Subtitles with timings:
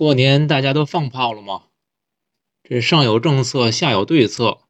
[0.00, 1.64] 过年大家都放炮了吗？
[2.64, 4.60] 这上有政策，下有对策。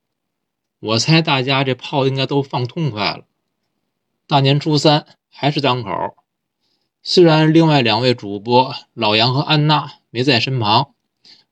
[0.80, 3.26] 我猜大家这炮应该都放痛快了。
[4.26, 6.16] 大年初三还是档口，
[7.04, 10.94] 虽然另外两位主播老杨和安娜没在身旁，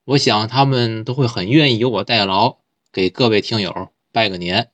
[0.03, 2.57] 我想他们都会很愿意由我代劳，
[2.91, 4.71] 给各位听友拜个年。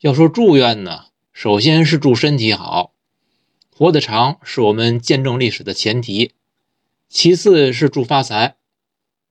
[0.00, 2.94] 要说祝愿呢，首先是祝身体好，
[3.70, 6.32] 活得长是我们见证历史的前提。
[7.08, 8.56] 其次是祝发财，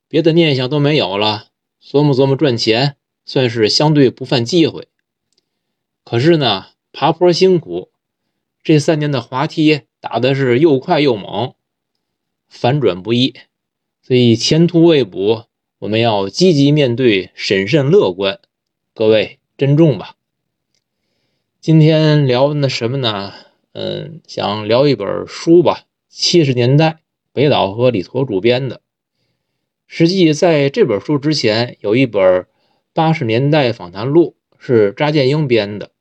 [0.07, 1.47] 别的念想都没有了，
[1.81, 4.87] 琢磨琢磨赚钱，算是相对不犯忌讳。
[6.03, 7.91] 可是呢，爬坡辛苦，
[8.63, 11.55] 这三年的滑梯打的是又快又猛，
[12.47, 13.33] 反转不易，
[14.01, 15.47] 所以前途未卜，
[15.79, 18.39] 我们要积极面对，审慎乐观。
[18.93, 20.15] 各位珍重吧。
[21.59, 23.33] 今天聊那什么呢？
[23.71, 27.02] 嗯，想聊一本书吧，七十年代。
[27.33, 28.81] 北岛和李陀主编的。
[29.87, 32.45] 实际在这本书之前，有一本
[32.93, 35.91] 八十年代访谈录，是查建英编的。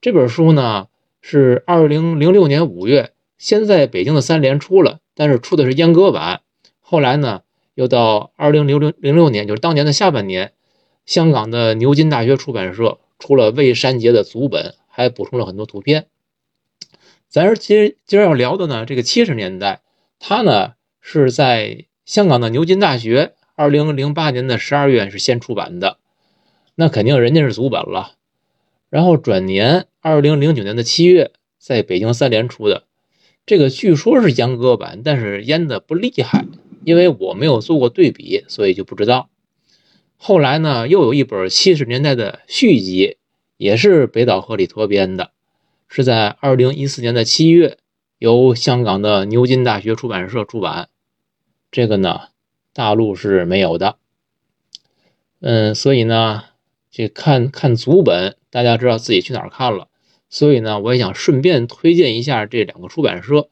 [0.00, 0.88] 这本书呢
[1.20, 6.40] 是二零零六年五月，先在北京的三联出了，但是出的是阉割版。
[6.80, 7.42] 后来呢，
[7.74, 10.52] 又到二零零六零六年，就是当年的下半年，
[11.04, 16.06] 香港的牛津大学出版社出了未删节的组本，还补充了很多图片。
[17.28, 19.80] 咱今今儿要聊的呢，这个七十年代。
[20.24, 25.98] 他呢是在香港的牛津大学，二零零八年的十二月是先出版的，
[26.76, 28.12] 那肯定人家是祖本了。
[28.88, 32.84] 然后转年二零零九年的七月，在北京三联出的，
[33.44, 36.44] 这个据说是阉割版，但是阉的不厉害，
[36.84, 39.28] 因为我没有做过对比，所以就不知道。
[40.16, 43.16] 后来呢，又有一本七十年代的续集，
[43.56, 45.32] 也是北岛和李陀编的，
[45.88, 47.78] 是在二零一四年的七月。
[48.22, 50.88] 由香港的牛津大学出版社出版，
[51.72, 52.28] 这个呢，
[52.72, 53.96] 大陆是没有的。
[55.40, 56.44] 嗯，所以呢，
[56.88, 59.88] 去看看足本，大家知道自己去哪儿看了。
[60.30, 63.48] 所以呢，我也想顺便推荐一下这两个出版社，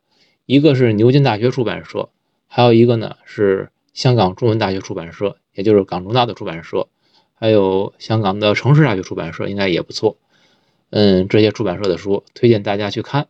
[0.46, 2.10] 一个是牛津大学出版社，
[2.46, 6.86] 还有一个呢是香港中文大学出版社，也就是港中大的出版社，
[7.34, 10.16] 还有香港的城市大学出版社，应该也不错。
[10.90, 13.26] 嗯，这些出版社的书推荐大家去看。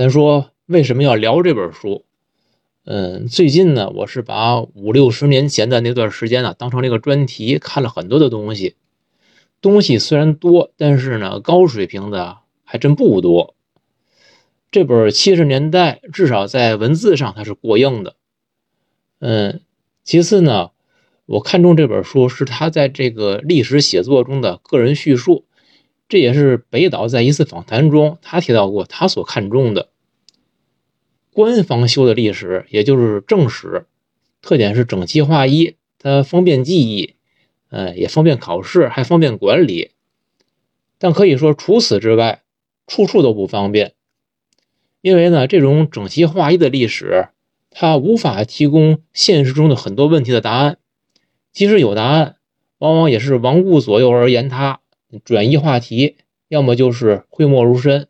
[0.00, 2.06] 咱说为什么要聊这本书？
[2.86, 8.76] 嗯，最近呢，我是把五六十年前的那段时间呢当成了一个专题，看了很多的东西。
[9.60, 13.54] 东西虽然多，但是呢，高水平的还真不多。
[14.70, 18.16] 这本七十年代至少在文字上它是过硬的。
[19.18, 19.60] 嗯，
[20.02, 20.70] 其次呢，
[21.26, 25.44] 我看中这本书是他在这个历史写作中的个人叙述。
[26.10, 29.90] 这也是北岛在一次访谈中，他提到过他所看重的
[31.32, 33.86] 官方修的历史，也就是正史，
[34.42, 37.14] 特点是整齐划一，它方便记忆，
[37.68, 39.92] 呃，也方便考试，还方便管理。
[40.98, 42.42] 但可以说，除此之外，
[42.88, 43.94] 处处都不方便。
[45.02, 47.28] 因为呢，这种整齐划一的历史，
[47.70, 50.78] 它无法提供现实中的很多问题的答案。
[51.52, 52.34] 即使有答案，
[52.78, 54.80] 往往也是罔顾左右而言他。
[55.18, 56.16] 转移话题，
[56.48, 58.08] 要么就是讳莫如深。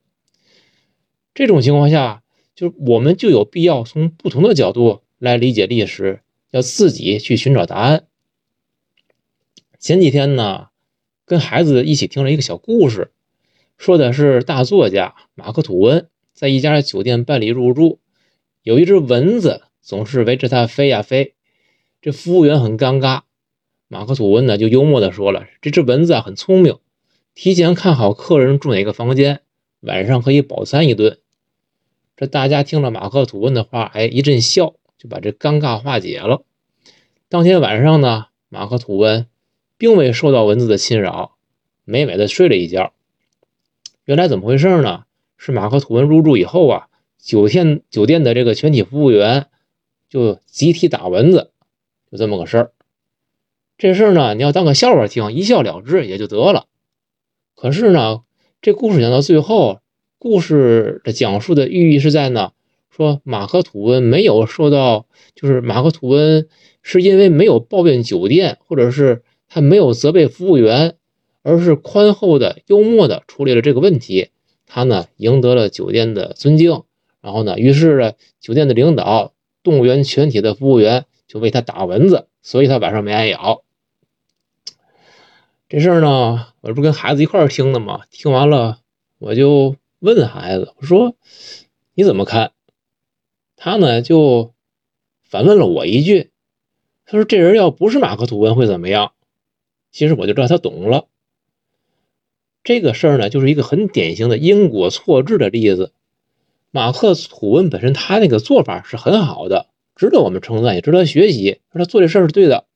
[1.32, 2.22] 这种情况下，
[2.54, 8.06] 就是我们就有必要从不同的角度来理解历史，要自己去寻找答案。
[9.78, 10.68] 前几天呢，
[11.24, 13.12] 跟孩子一起听了一个小故事，
[13.78, 18.00] 说的是大作家马克吐温在一家酒店办理入住，
[18.62, 21.34] 有一只蚊子总是围着他飞呀飞，
[22.02, 23.22] 这服务员很尴尬。
[23.88, 26.78] 马克吐温呢就幽默的说了：“这只蚊子啊很聪明。”
[27.42, 29.40] 提前看好客人住哪个房间，
[29.80, 31.20] 晚上可以饱餐一顿。
[32.14, 36.44] 这大家听了马克吐温的话，哎，一阵笑，就把这尴尬化解了。
[37.30, 39.26] 当天晚上呢，马克吐温
[39.78, 41.38] 并未受到蚊子的侵扰，
[41.86, 42.92] 美美的睡了一觉。
[44.04, 45.04] 原来怎么回事呢？
[45.38, 49.46] 是马克吐温入住以后啊，酒店酒店的这个全体服务员
[50.10, 51.52] 就集体打蚊子，
[52.12, 52.72] 就这么个事儿。
[53.78, 56.66] 这事儿呢，你要当个笑话听，一笑了之也就得了。
[57.60, 58.20] 可是呢，
[58.62, 59.80] 这故事讲到最后，
[60.18, 62.52] 故事的讲述的寓意是在呢，
[62.88, 65.04] 说马克吐温没有受到，
[65.34, 66.48] 就是马克吐温
[66.80, 70.94] 是因为没有抱怨酒店，或者是他没有责备服务员，
[71.42, 74.30] 而是宽厚的、幽默的处理了这个问题，
[74.64, 76.84] 他呢赢得了酒店的尊敬，
[77.20, 83.60] 然后呢，于是呢，酒店的领导动员全体的服务员就为他打蚊子，所以他晚上没挨咬。
[85.70, 88.00] 这事儿呢，我这不跟孩子一块儿听的吗？
[88.10, 88.80] 听完了，
[89.20, 91.14] 我就问孩子，我说
[91.94, 92.50] ：“你怎么看？”
[93.54, 94.52] 他呢就
[95.22, 96.32] 反问了我一句
[97.06, 99.12] ：“他说这人要不是马克吐温会怎么样？”
[99.92, 101.06] 其实我就知道他懂了。
[102.64, 105.92] 这个事儿呢，就是一个很典型的因果错置的例子。
[106.72, 111.60] 马克吐温本身他那个做法是很好的，值得我们称赞，也值得学习。
[111.70, 112.66] 他做这事儿是对的。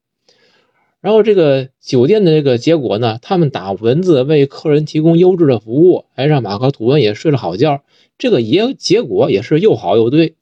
[1.05, 7.85] 然后这个酒店的这个结果呢，他们打蚊子为客人提供优质的服务，还让马克吐温也睡了好觉。
[8.17, 10.37] 这个也结果也是又好又对。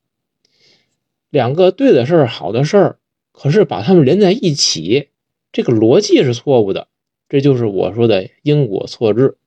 [1.31, 2.99] 两个对的事儿，好的事儿，
[3.32, 5.09] 可是把它们连在一起，
[5.50, 6.87] 这个逻辑是错误的。
[7.29, 9.38] 这就是我说的因果错置。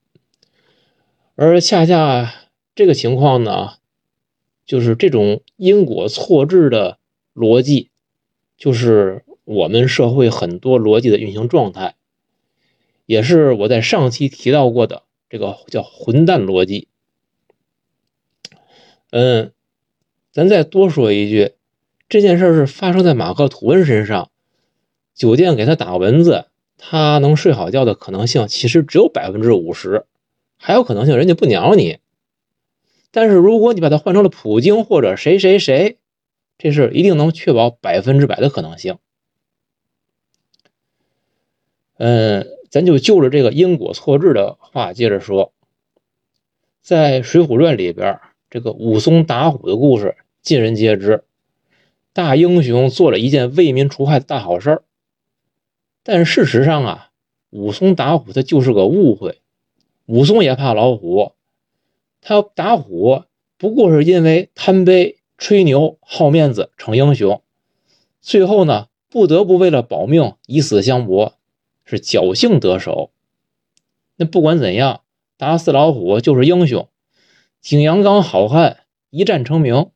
[1.35, 2.29] 而恰恰
[2.75, 3.75] 这个情况呢？
[4.65, 6.97] 就是这种因果错置的
[7.33, 7.89] 逻辑，
[8.57, 11.95] 就是我们社会很多逻辑的运行状态，
[13.05, 16.87] 也是我在上期提到过的这个叫混蛋逻辑。
[19.11, 19.53] 嗯，
[20.31, 21.53] 咱再多说一句，
[22.09, 24.31] 这件事是发生在马克吐温身上，
[25.13, 26.47] 酒店给他打蚊子，
[26.77, 30.05] 他能睡好觉的可能性其实只有百分之五十，
[30.57, 31.99] 还有可能性人家不鸟你。
[33.11, 35.99] 但是如果你把它换成了普京或者谁谁谁，
[36.57, 38.97] 这事一定能确保百分之百的可能性。
[41.97, 45.53] 嗯，咱就就着这个因果错置的话接着说，
[46.81, 48.19] 在《水浒传》里边，
[48.49, 51.23] 这个武松打虎的故事尽人皆知，
[52.13, 54.83] 大英雄做了一件为民除害的大好事儿。
[56.03, 57.09] 但事实上啊，
[57.49, 59.39] 武松打虎他就是个误会，
[60.05, 61.31] 武松也怕老虎。
[62.21, 63.23] 他打虎
[63.57, 67.41] 不过是因为贪杯、吹牛、好面子、逞英雄，
[68.19, 71.35] 最后呢不得不为了保命以死相搏，
[71.85, 73.11] 是侥幸得手。
[74.17, 75.01] 那不管怎样，
[75.37, 76.89] 打死老虎就是英雄，
[77.61, 79.91] 景阳冈好汉一战成名。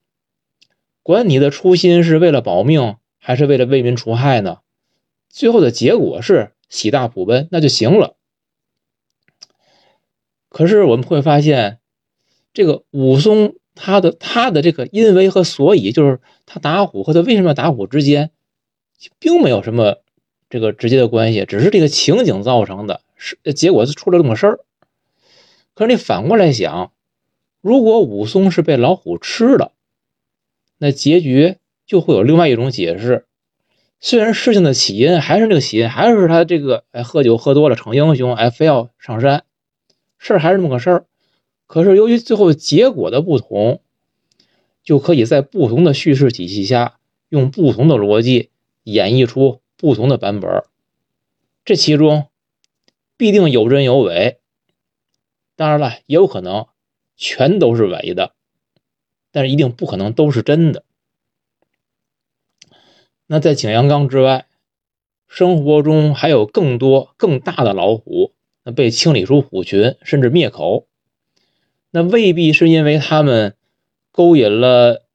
[1.03, 4.59] 管你的初心是为了保命，还是为了为民除害呢？
[5.27, 8.15] 最后的结果是喜大普奔，那就行了。
[10.47, 11.75] 可是我们会发现。
[12.51, 18.31] 这个武松，他的他的这个因为和所以，就是他打虎和他为什么要打虎之间，
[19.19, 20.01] 并没有什么
[20.49, 24.59] 这个直接的关系，只是这个情景造成的，是结果是出了这么个事儿。
[25.75, 26.91] 可是你反过来想，
[27.61, 29.71] 如果武松是被老虎吃了，
[30.77, 33.25] 那结局就会有另外一种解释。
[33.99, 39.43] 虽然事情的起因还是那个起因，还是他这个哎喝酒喝多了逞英雄，哎非要上山，
[40.17, 41.05] 事儿还是那么个事儿。
[41.67, 43.81] 可是由于最后结果的不同，
[44.83, 46.97] 就可以在不同的叙事体系下
[47.27, 48.49] 用不同的逻辑
[48.83, 50.65] 演绎出不同的版本。
[51.63, 52.27] 这其中
[53.15, 54.39] 必定有真有伪，
[55.55, 56.67] 当然了，也有可能
[57.15, 58.33] 全都是伪的，
[59.31, 60.83] 但是一定不可能都是真的。
[63.25, 64.47] 那在景阳冈之外，
[65.27, 68.33] 生活中还有更多更大的老虎，
[68.63, 70.87] 那被清理出虎群，甚至灭口。
[71.91, 73.55] 那未必是因为他们
[74.11, 75.05] 勾引了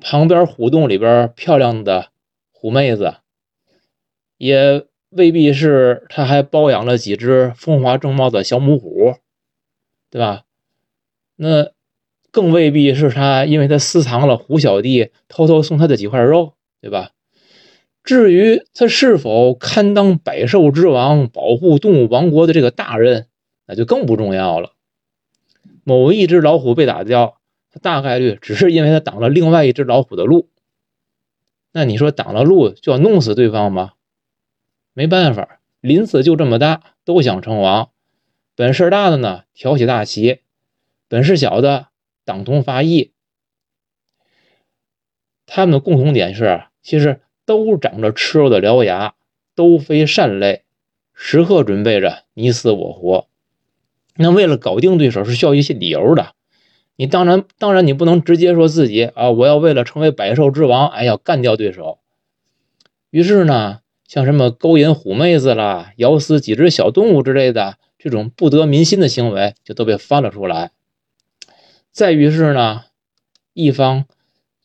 [0.00, 2.10] 旁边虎洞里边漂亮的
[2.50, 3.16] 虎妹子，
[4.38, 9.16] 也未必是他还包养了几只风华正茂的小母虎，
[10.10, 10.44] 对吧？
[11.36, 11.72] 那
[12.30, 17.10] 更未必是他因为他私藏了虎小弟偷偷送他的几块肉，对吧？
[18.04, 23.26] 至于他是否堪当百兽之王、保护动物王国的这个大任，
[23.66, 24.72] 那就更不重要了。
[25.84, 27.38] 某一只老虎被打掉，
[27.70, 30.48] 它大概率只是因为它挡了另外一只老虎的路。
[31.72, 33.92] 那你说挡了路就要弄死对方吗？
[34.98, 37.90] 没办法，林子就这么大，都想称王。
[38.56, 40.40] 本事大的呢，挑起大旗；
[41.06, 41.86] 本事小的，
[42.24, 43.12] 党同伐异。
[45.46, 49.14] 他们的共同点是，其实都长着吃肉的獠牙，
[49.54, 50.64] 都非善类，
[51.14, 53.28] 时刻准备着你死我活。
[54.16, 56.34] 那为了搞定对手是需要一些理由的，
[56.96, 62.00] 你当然当然你不能直接说自己啊，我要为了成为百兽之王，哎，要干掉对手。
[63.10, 70.70] 于是呢，像什么勾引虎妹子啦、咬死几只小动物之类的这种不得民心的行为，就都被翻了出来。
[71.92, 72.84] 再于是呢，
[73.52, 74.06] 一方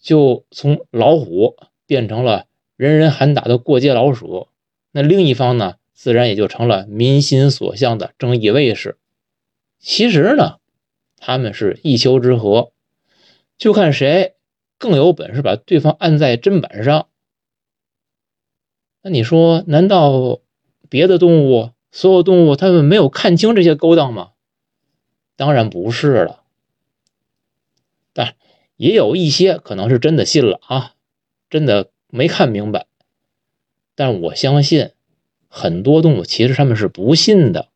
[0.02, 2.46] 就从老虎变成了
[2.78, 4.48] 人人喊打的过街老鼠，
[4.94, 8.98] 那另一方呢，自然也就成了民心所向的正义卫士。
[9.78, 10.60] 其实呢，
[11.18, 12.72] 他们是一丘之貉，
[13.58, 14.36] 就看谁
[14.78, 17.08] 更有本事把对方按在砧板上。
[19.06, 20.40] 那你说，难道
[20.88, 24.32] 别的动物，所有动物，他们没有看清这些勾当吗？
[25.36, 26.44] 当然不是了，
[28.14, 28.36] 但
[28.78, 30.94] 也有一些可能是真的信了啊，
[31.50, 32.86] 真的没看明白。
[33.94, 34.92] 但我相信，
[35.50, 37.68] 很多动物其实他们是不信的。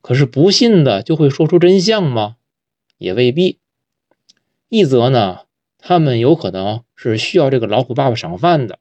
[0.00, 2.36] 可是不信的就会说出真相吗？
[2.96, 3.58] 也未必。
[4.68, 5.40] 一则呢，
[5.78, 8.78] 他们有可能是需要这个老虎爸爸赏饭的；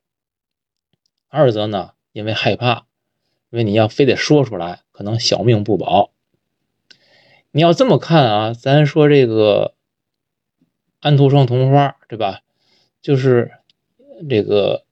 [1.30, 2.86] 二则呢，因为害怕，
[3.50, 6.12] 因为你要非得说出来，可能小命不保。
[7.52, 9.74] 你要这么看啊，咱说这个
[11.00, 12.42] 安徒生童话，对吧？
[13.02, 13.52] 就是
[14.30, 14.84] 这个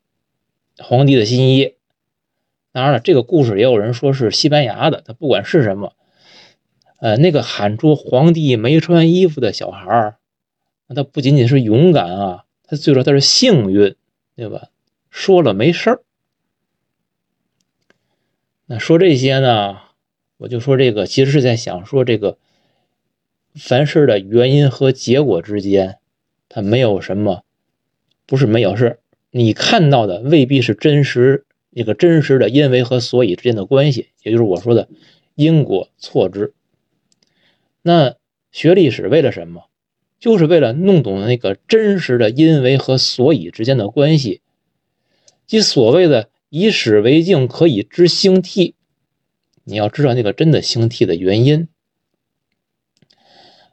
[0.78, 1.76] 皇帝的新衣。
[2.72, 5.94] 当然了，这个故事也有人说是西班牙的，他不管是什么。
[7.00, 10.18] 呃，那个喊出皇帝没穿衣服的小孩儿，
[10.88, 13.96] 那他不仅仅是勇敢啊，他最主要他是幸运，
[14.36, 14.70] 对吧？
[15.10, 16.02] 说了没事儿。
[18.68, 19.78] 那说这些呢，
[20.38, 22.38] 我就说这个，其实是在想说这个，
[23.54, 26.00] 凡事的原因和结果之间，
[26.50, 27.44] 它没有什么，
[28.26, 34.90] 不是没有，是你看到的未必是真实，那个真实的因为和所以之间的关系，也就是我说的
[35.36, 36.54] 因果错置。
[37.82, 38.16] 那
[38.52, 39.66] 学历史为了什么？
[40.18, 44.42] 就是为了弄懂那个真实的因为和所以之间的关系，
[45.46, 48.76] 即所谓的以史为镜，可以知兴替。
[49.66, 51.68] 你要知道那个真的兴替的原因。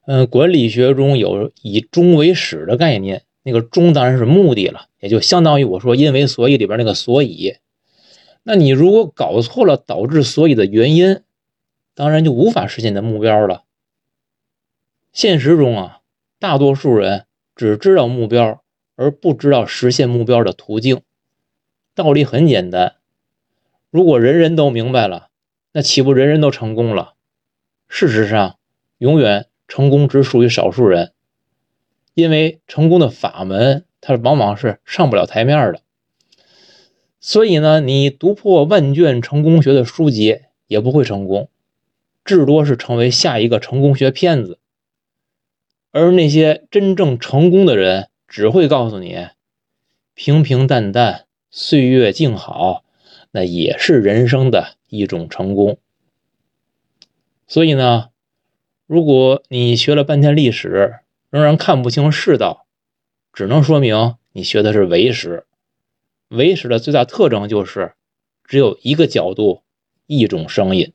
[0.04, 7.54] 嗯，管理学中有以终为始的概念，那个终当然是目的了，也就相当于我说因为所以里边那个所以。
[8.42, 11.20] 那你如果搞错了导致所以的原因，
[11.94, 13.62] 当然就无法实现你的目标了。
[15.12, 16.00] 现实中啊，
[16.40, 18.60] 大多数人只知道目标，
[18.96, 21.02] 而不知道实现目标的途径。
[21.94, 22.94] 道理很简单，
[23.90, 25.28] 如果人人都明白了，
[25.72, 27.12] 那岂不人人都成功了？
[27.87, 28.56] 事实上，
[28.96, 31.12] 永远成功只属于少数人，
[32.14, 35.82] 因为成功的法门，它往往是上不了台面的。
[37.20, 41.50] 所以呢，你读破万卷成功学的书籍也不会成功，
[42.25, 44.58] 至多是成为下一个成功学骗子。
[45.90, 49.28] 而那些真正成功的人，只会告诉你，
[50.14, 52.82] 平平淡淡，岁月静好，
[53.30, 55.76] 那也是人生的一种成功。
[57.47, 58.09] 所以呢，
[58.87, 60.94] 如果你学了半天历史，
[61.28, 62.64] 仍然看不清世道，
[63.35, 65.44] 只能说明你学的是唯识。
[66.28, 67.92] 唯识的最大特征就是，
[68.44, 69.61] 只有一个角度，
[70.06, 70.94] 一种声音。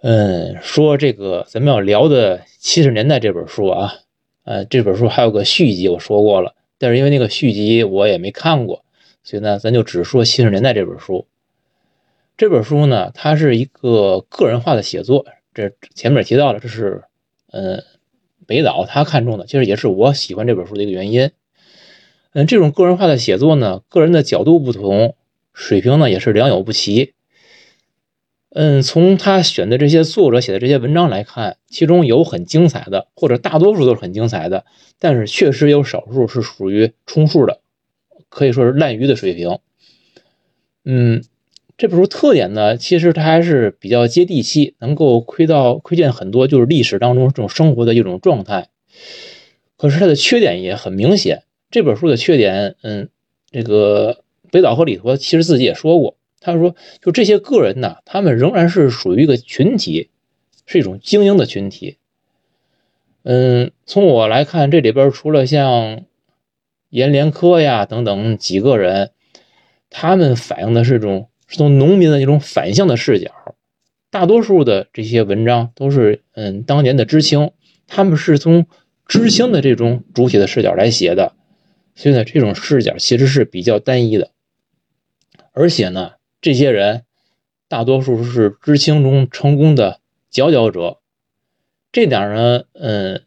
[0.00, 3.94] 嗯，说这个咱们要聊的七十年代这本书啊，
[4.42, 8.84] 呃，这本书还有个续集，我说过了，但是因为那个续集我也没看过，
[9.22, 11.26] 所以呢，咱就只说七十年代这本书。
[12.36, 17.04] 这本书呢，它是一个个人化的写作，这前面提到了，这是
[17.52, 17.82] 嗯，
[18.46, 21.30] 北岛他看中的，其实也是我喜欢这本书的一个原因。
[22.32, 25.14] 嗯，这种个人化的写作呢，个人的角度不同，
[25.52, 27.13] 水平呢也是良莠不齐。
[28.56, 34.64] 嗯，从他选的这些作者写的这些文章来看，其中有很精彩的，或者大多数都是很精彩的，
[35.00, 37.60] 但是确实有少数是属于充数的，
[38.28, 39.58] 可以说是烂鱼的水平。
[40.84, 41.24] 嗯，
[41.76, 48.68] 这本书特点呢，其实它还是比较接地气，能够窥到窥见很多就是历史当中这种生活的一种状态。
[49.76, 51.42] 可是它的缺点也很明显，
[51.72, 53.08] 这本书的缺点，嗯，
[53.50, 56.16] 这个北岛和里陀其实自己也说过。
[56.44, 60.10] 他说：“就这些个人呢，他们仍然是属于一个群体，
[60.66, 61.96] 是一种精英的群体。
[63.22, 66.04] 嗯，从我来看，这里边除了像
[66.90, 69.12] 阎连科呀等等几个人，
[69.88, 73.30] 他们反映的是种是从农民的一种反向的视角。
[74.10, 77.52] 大多数的这些文章都是嗯当年的知青，
[77.86, 78.66] 他们是从
[79.06, 81.32] 知青的这种主体的视角来写的，
[81.94, 84.30] 所以呢，这种视角其实是比较单一的，
[85.52, 86.12] 而且呢。”
[86.44, 87.04] 这些人
[87.68, 90.98] 大多数是知青中成功的佼佼者，
[91.90, 93.22] 这点呢，嗯，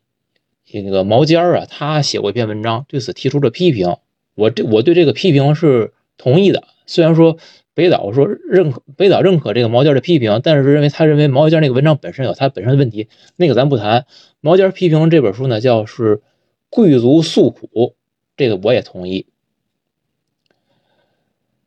[0.63, 3.95] 这个毛尖儿啊，他写过一篇文章，对此提出了批评。
[4.35, 6.67] 我这我对这个批评是同意的。
[6.85, 7.39] 虽然说
[7.73, 14.05] 北岛说认可北岛认可这个毛尖的批评，但是认为他认为毛尖那个文章本身有他本身的问题，那个咱不谈。
[14.41, 16.21] 毛尖批评这本书呢，叫是
[16.69, 17.95] 贵族诉苦，
[18.35, 19.25] 这个我也同意。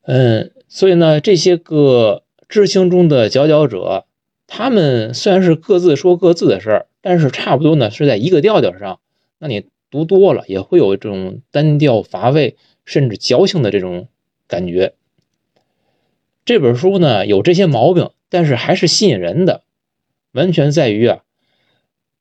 [0.02, 0.52] 嗯。
[0.72, 4.06] 所以呢，这些个知青中的佼佼者，
[4.46, 9.00] 他们虽然是各自说各自的事儿，但是差不多呢是在一个调调上。
[9.40, 14.06] 那你读多了也会有这种单调乏味，甚至矫情的这种
[14.46, 14.94] 感觉。
[16.44, 19.62] 这本书呢有这些毛病，但是还是吸引人的，
[20.30, 21.24] 完全在于啊，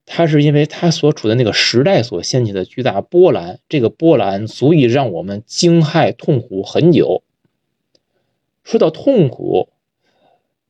[0.08, 7.22] 它是因为它所处的那个时代所掀起的巨大波澜，这个波澜足以让我们惊骇痛苦很久。
[8.63, 9.70] 说到痛苦，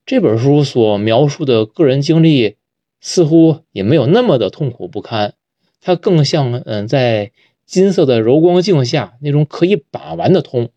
[0.05, 2.57] 这本书所描述的个人经历
[3.01, 5.33] 似乎也没有那么的痛苦不堪，
[5.81, 7.31] 它更像嗯，在
[7.65, 10.69] 金色的柔光镜下那种可以把玩的痛。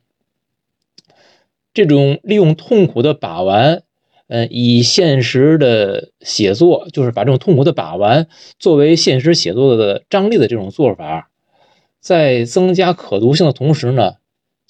[1.73, 3.83] 这种利用痛苦的把玩，
[4.29, 8.29] 嗯，以现实的写作，就是把这种痛苦的把玩
[8.59, 11.31] 作为现实写作的张力的这种做法，
[11.99, 14.17] 在增加可读性的同时呢，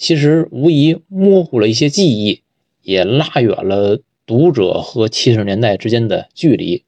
[0.02, 2.42] 其实无疑模糊了一些记忆，
[2.82, 6.82] 也拉远了读者和七十年代之间的距离。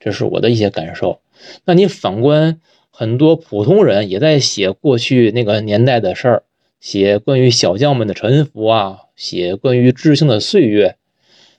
[0.00, 1.20] 这是我的一些感受。
[1.66, 6.42] 那你反观很多普通人也在写过去那个年代的事儿，
[6.80, 9.00] 写关于小将们的沉浮啊。
[9.14, 10.96] 写关于知青的岁月，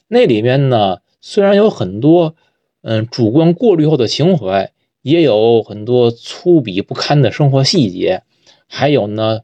[0.08, 2.36] 那里面呢，虽然有很多
[2.81, 4.72] 嗯主观过滤后的情怀，
[5.03, 8.24] 也有很多粗鄙不堪的生活细节，
[8.65, 9.41] 还有呢，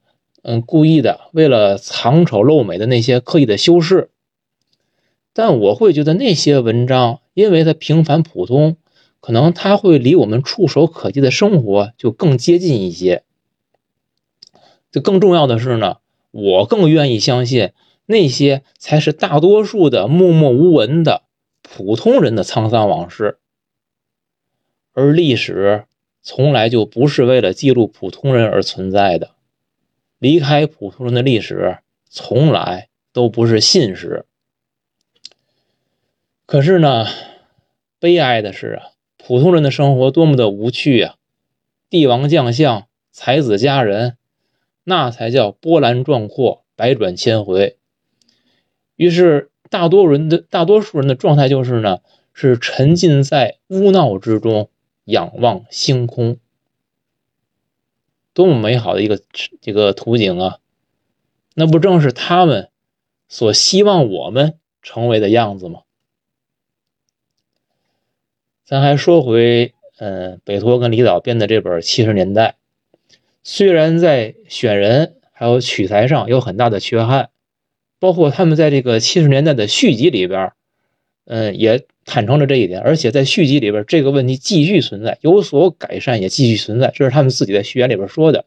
[0.47, 4.11] 嗯故意的为了藏丑露美的那些刻意的修饰。
[5.33, 8.77] 但我会觉得那些文章，因为它平凡普通，
[9.19, 13.23] 可能它会离我们触手可及的生活就更接近一些。
[14.91, 15.97] 这更重要的是呢，
[16.29, 17.71] 我更愿意相信。
[18.07, 21.23] 那些才是大多数的默默无闻的
[21.63, 23.39] 普通人的沧桑往事，
[24.93, 25.85] 而历史
[26.21, 29.31] 从来就不是为了记录普通人而存在的。
[30.19, 31.79] 离开普通人的历史，
[32.09, 34.25] 从来都不是信史。
[36.45, 37.07] 可是呢，
[37.99, 38.83] 悲哀的是啊，
[39.17, 41.15] 普通人的生活多么的无趣啊！
[41.89, 44.17] 帝王将相、才子佳人，
[44.83, 47.77] 那才叫波澜壮阔、百转千回。
[48.95, 51.99] 于是，大多人的大多数人的状态就是呢，
[52.33, 54.69] 是沉浸在乌闹之中，
[55.05, 56.37] 仰望星空。
[58.35, 59.19] 多么美好的一个
[59.61, 60.59] 这个图景啊！
[61.55, 62.69] 那不正是他们
[63.27, 65.81] 所希望我们成为的样子吗？
[68.63, 72.57] 咱还说回，嗯，北托跟李导编的这本《七十年代》，
[73.41, 77.31] 虽然在选人还有取材上有很大的缺憾。
[77.97, 80.51] 包括他们在这个七十年代的续集里边，
[81.25, 88.45] 嗯，也坦诚了这一点，而且在续集里边，这个问题继续存在，有所改善也继续存在，这是他们自己在序言里边说的。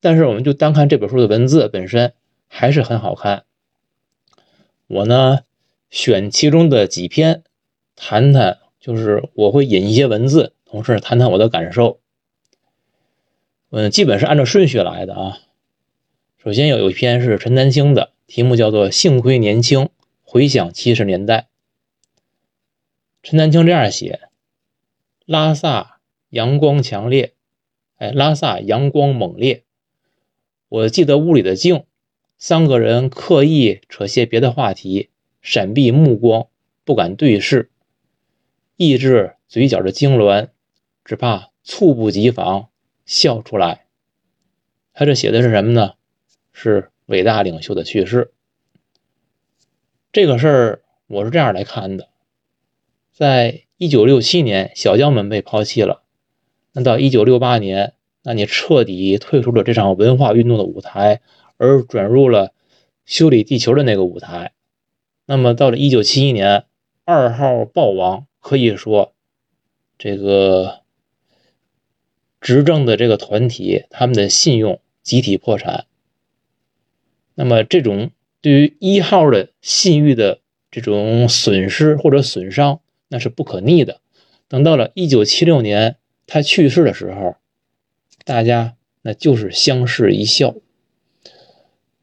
[0.00, 2.12] 但是，我们就单看这本书的文字本身，
[2.48, 3.44] 还是很好看。
[4.86, 5.40] 我呢，
[5.90, 7.42] 选其中的几篇
[7.96, 12.00] 谈谈，就是我会引一些文字，同时谈谈我的感受。
[13.70, 15.38] 嗯，基本是按照顺序来的啊。
[16.42, 18.10] 首先有有一篇是陈丹青的。
[18.26, 19.88] 题目叫做《幸亏年轻，
[20.22, 21.48] 回想七十年代》。
[23.22, 24.28] 陈丹青这样写：
[25.26, 27.34] 拉萨阳光强烈，
[27.96, 29.64] 哎，拉萨阳光猛烈。
[30.68, 31.84] 我记得屋里的静，
[32.38, 35.10] 三个人刻意扯些别的话题，
[35.42, 36.48] 闪避目光，
[36.84, 37.70] 不敢对视，
[38.76, 40.50] 抑制嘴角的痉挛，
[41.04, 42.68] 只怕猝不及防
[43.04, 43.86] 笑出来。
[44.92, 45.94] 他这写的是什么呢？
[46.52, 46.90] 是。
[47.06, 48.32] 伟大领袖的去世，
[50.12, 52.09] 这个事儿我是这样来看的：
[53.20, 56.04] 在一九六七年，小将们被抛弃了，
[56.72, 61.20] 那到一九六八年，那你彻底退出了这场文化运动的舞台，
[61.58, 62.54] 而转入了
[63.04, 64.52] 修理地球的那个舞台。
[65.26, 66.64] 那么到了一九七一年，
[67.04, 69.12] 二号暴亡，可以说
[69.98, 70.80] 这个
[72.40, 75.84] 执政的这个团体，他们的信用集体破产。
[77.34, 82.80] 那么，这种对于一号的信誉的这种损失或者损伤，
[83.10, 84.00] 那是不可逆的。
[84.48, 85.96] 等到了一九七六年
[86.26, 87.36] 他去世的时候，
[88.24, 90.54] 大家那就是相视一笑。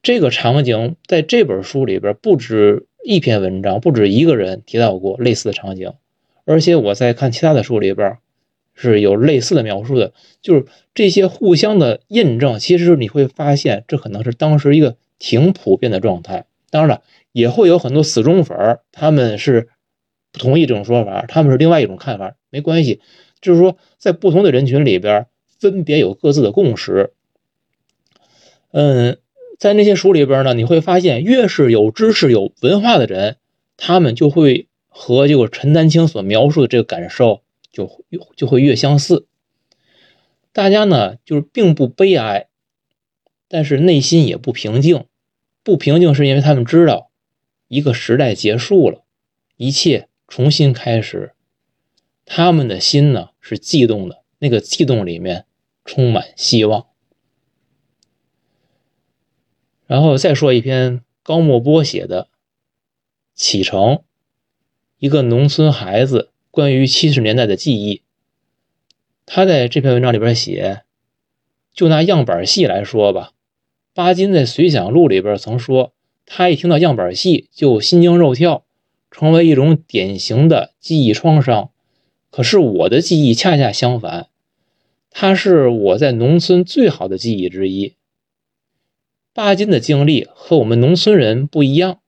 [0.02, 5.94] 这个场景在这本书里边不止一篇文章，不止一个人提到过类似的场景，
[6.44, 8.18] 而且我在看其他的书里边
[8.74, 12.60] 是有类似的描述的，就是这些互相的印证。
[12.60, 14.96] 其实你会发现，这可能是当时一个。
[15.20, 19.68] 挺普遍的状态，当然了，也会有很多死忠粉他们是
[20.32, 23.00] 不同意这种说法，他们是另外一种看法，没关系，
[23.40, 25.26] 就是说在不同的人群里边，
[25.58, 27.12] 分别有各自的共识。
[28.70, 29.18] 嗯，
[29.58, 33.36] 在那些书里边呢，你会发现，越是有知识、有文化的人，
[33.76, 38.04] 他们就会和这个陈丹青所描述的这个感受就
[38.36, 39.26] 就会越相似。
[40.52, 42.46] 大家呢，就是并不悲哀。
[43.50, 45.06] 但是内心也不平静，
[45.62, 47.10] 不平静是因为他们知道，
[47.66, 49.04] 一个时代结束了，
[49.56, 51.32] 一切重新开始。
[52.24, 55.46] 他们的心呢是悸动的，那个悸动里面
[55.84, 56.86] 充满希望。
[59.86, 62.24] 然后再说一篇高墨波写的
[63.34, 63.80] 《启程》，
[64.98, 68.02] 一个农村孩子关于七十年代的记忆。
[69.24, 70.82] 他在这篇文章里边写，
[71.72, 73.32] 就拿样板戏来说吧，
[73.94, 75.94] 巴金在《随想录》里边曾说，
[76.26, 78.66] 他一听到样板戏就心惊肉跳，
[79.18, 81.70] 成为一种典型的记忆创伤。
[82.30, 84.28] 可是我的记忆恰恰相反，
[85.10, 87.94] 它是我在农村最好的记忆之一。
[89.34, 91.98] 巴金的经历和我们农村人不一样，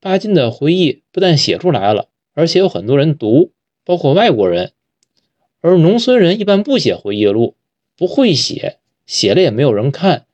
[0.00, 3.52] 巴金的回忆不但写出来了，而且有很多人读，
[3.84, 4.72] 包括外国人。
[5.60, 7.54] 而农村人一般不写回忆录，
[7.98, 10.24] 不会写，写了也没有人看。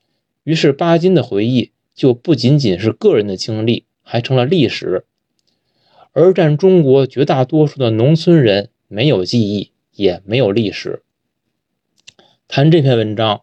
[0.44, 5.04] 于是巴金的回忆就不仅仅是个人的经历，还成了历史。
[6.18, 11.02] 而占中国绝大多数的农村人没有记忆，也没有历史。
[12.48, 13.42] 谈这篇文章，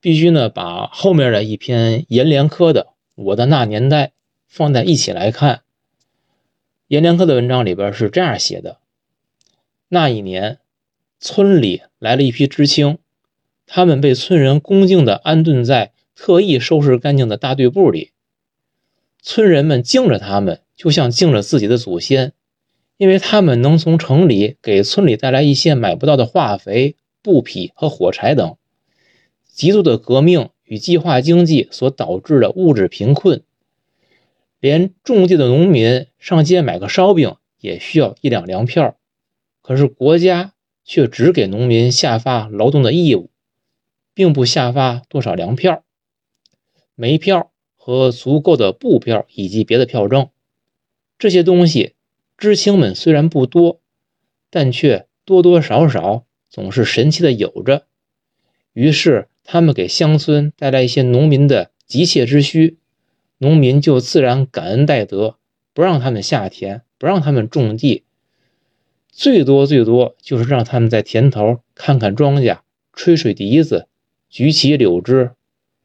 [0.00, 4.06] 必须呢把后面的一篇阎连科的《我的那年代》
[4.48, 5.60] 放在一起来看。
[6.88, 8.78] 阎连科的文章里边是这样写的：
[9.88, 10.60] 那一年。
[11.20, 12.96] 村里来了一批知青，
[13.66, 18.12] 他们被村人恭敬地安顿在特意收拾干净的大队部里。
[19.20, 22.32] 村人们敬着他们，就像敬着自己的祖先，
[22.96, 28.56] 因为他们能从城里给村里带来一些买不到的化肥、布匹和火柴等。
[29.46, 33.44] 极度的革命与计划经济所导致的物质贫困，
[34.58, 38.96] 连种地的农民上街买个烧饼也需要一两粮票。
[39.62, 40.52] 可是国家。
[40.84, 43.30] 却只给农民下发劳动的义务，
[44.14, 45.84] 并不下发多少粮票、
[46.96, 50.28] 煤票和足够的布票以及别的票证。
[51.22, 51.94] 这些东西，
[52.36, 53.80] 知青们虽然不多，
[54.50, 57.86] 但却多多少少总是神奇的有着。
[58.72, 62.76] 于是，他们给乡村带来一些农民的急切之需，
[63.38, 65.36] 农民就自然感恩戴德，
[65.72, 68.02] 不让他们下田，不让他们种地。
[69.08, 72.58] 最多最多就是让他们在田头看看庄稼，
[72.92, 73.86] 吹吹笛子，
[74.28, 75.30] 举起柳枝，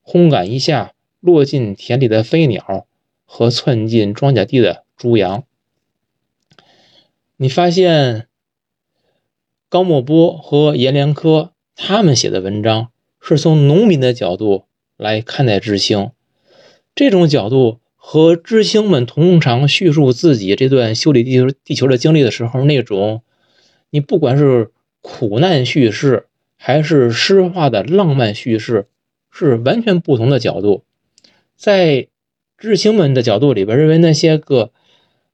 [0.01, 2.87] 轰赶一下落进田里的飞鸟
[3.23, 5.45] 和窜进庄稼地的朱阳。
[7.37, 8.27] 你发现
[9.69, 12.89] 高莫波和阎连科他们写的文章
[13.21, 14.65] 是从农民的角度
[14.97, 16.11] 来看待知青，
[16.93, 17.79] 这种角度。
[18.09, 23.21] 和知青们通常叙述自己这段修理地球地球的经历的时候，那种
[23.89, 28.87] 你不管是苦难叙事，还是诗化的浪漫叙事，
[29.29, 30.85] 是完全不同的角度。
[31.57, 32.07] 在
[32.57, 34.71] 知青们的角度里边，认为那些个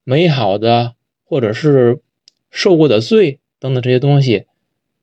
[0.03, 2.01] 美好的，或者是
[2.49, 4.45] 受过的罪等等这些东西，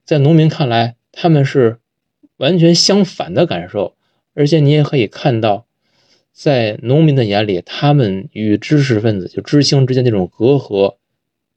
[0.05, 1.79] 在农民看来，他们是
[2.37, 3.97] 完全相反的感受。
[4.35, 5.67] 而且你也可以看到。
[6.33, 10.97] 在农民的眼里，他们与知识分子就知青之间那种隔阂、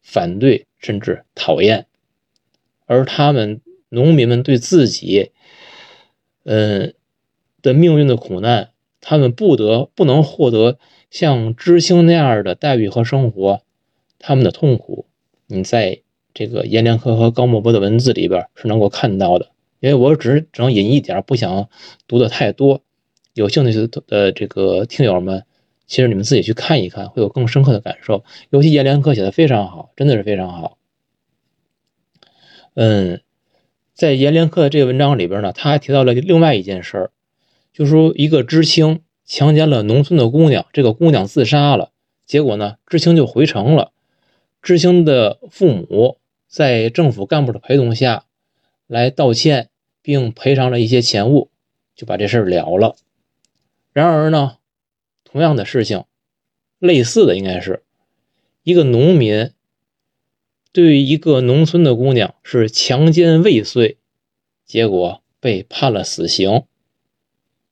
[0.01, 1.85] 反对甚至讨厌，
[2.85, 5.31] 而他们农民们对自己，
[6.43, 6.95] 嗯
[7.61, 10.79] 的命运的苦难，他们不得不能获得
[11.13, 13.61] 像知青那样的待遇和生活，
[14.17, 15.05] 他们的痛苦，
[15.45, 16.01] 你在
[16.33, 19.51] 这个阎连科和高墨波的文字里边是能够看到的。
[19.79, 21.69] 因为我只只能引一点，不想
[22.07, 22.81] 读的太多。
[23.35, 25.45] 有兴趣的，这个听友们，
[25.85, 28.23] 其实你们自己去看一看，会有更深刻的感受。
[28.49, 30.79] 尤其阎连科写的非常好，真的是非常好。
[32.73, 33.21] 嗯，
[33.93, 37.11] 在阎连科的这个文章里边呢，他还提到了另外一件事儿，
[37.71, 41.91] 就说一个知青强奸了农村的姑娘，这个姑娘自杀了，
[42.25, 43.91] 结果呢，知青就回城了。
[44.61, 48.25] 知青的父母在政府干部的陪同下
[48.87, 49.69] 来道歉，
[50.01, 51.49] 并赔偿了一些钱物，
[51.95, 52.95] 就把这事儿了了。
[53.91, 54.57] 然而呢，
[55.23, 56.03] 同样的事情，
[56.79, 57.83] 类似的应该是
[58.63, 59.51] 一个农民
[60.71, 63.97] 对一个农村的姑娘是强奸未遂，
[64.65, 66.63] 结果被判了死刑。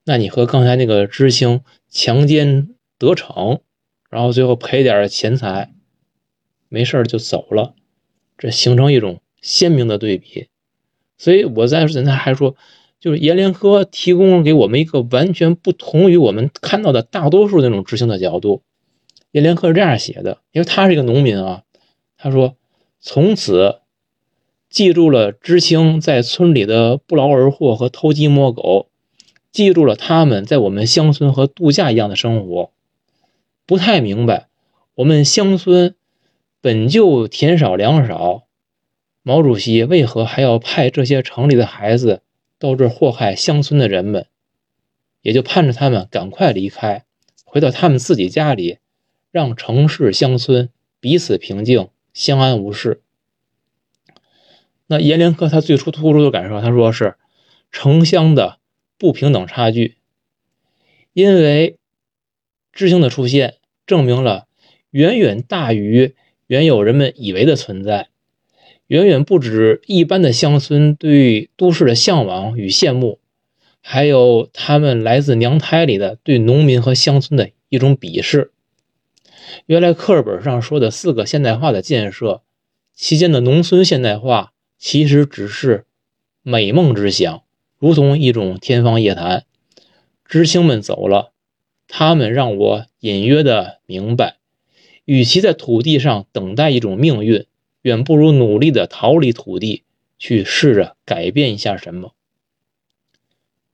[0.04, 3.60] 那你和刚才那个知青强奸得逞，
[4.10, 5.72] 然后最后赔点钱财，
[6.68, 7.74] 没事就走了，
[8.38, 10.48] 这形成一种鲜明的对比。
[11.18, 12.56] 所以我在刚才还说。
[13.02, 18.62] 就是阎连科提供给我们一个完全不同于我们看到的大多数那种知青的角度。
[19.32, 21.64] 阎连科是这样写的，因为他是一个农民啊。
[22.16, 22.54] 他说
[23.02, 23.80] ：“从此
[24.70, 28.91] 记住了知青在村里的不劳而获和偷鸡摸狗，
[29.52, 32.72] 记住了他们在我们乡村和度假一样的生活。
[33.66, 34.48] 不太明白，
[34.94, 35.94] 我们乡村
[36.60, 38.44] 本就田少粮少，
[39.22, 42.22] 毛主席为何还要派这些城里的孩子
[42.58, 44.26] 到这祸害乡村的人们？
[45.20, 47.04] 也就盼着他们赶快离开，
[47.44, 48.78] 回到他们自己家里，
[49.30, 53.02] 让城市乡村彼此平静，相安无事。
[54.88, 57.16] 那阎连科他最初突出的感受，他说是
[57.70, 58.58] 城乡的
[59.02, 59.96] 不平等差距，
[61.12, 61.76] 因为
[62.72, 64.46] 知青的出现，证明了
[64.92, 66.14] 远远大于
[66.46, 68.10] 原有人们以为的存在，
[68.86, 73.18] 远远不止一般的乡村对都市的向往与羡慕。
[73.80, 78.52] 还有他们来自娘胎里的对农民和乡村的一种鄙视。
[79.66, 82.42] 原来课本上说的四个现代化的建设
[82.94, 85.86] 期间的农村现代化，其实只是
[86.42, 87.42] 美梦之想，
[87.82, 89.44] 如同一种天方夜谭。
[90.24, 91.32] 知青们走了，
[91.88, 94.36] 他们让我隐约的明白，
[95.04, 97.44] 与其在土地上等待一种命运，
[97.80, 99.82] 远不如努力的逃离土地，
[100.16, 102.12] 去试着改变一下什么。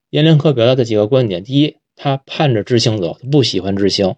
[0.08, 4.14] 阎连科表达的几个观点：第一，他盼着知青走，不喜欢知青；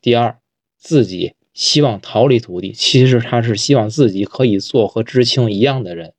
[0.00, 0.38] 第二，
[0.78, 6.14] 自己希望逃离土地，其实他是希望自己可以做和知青一样的人。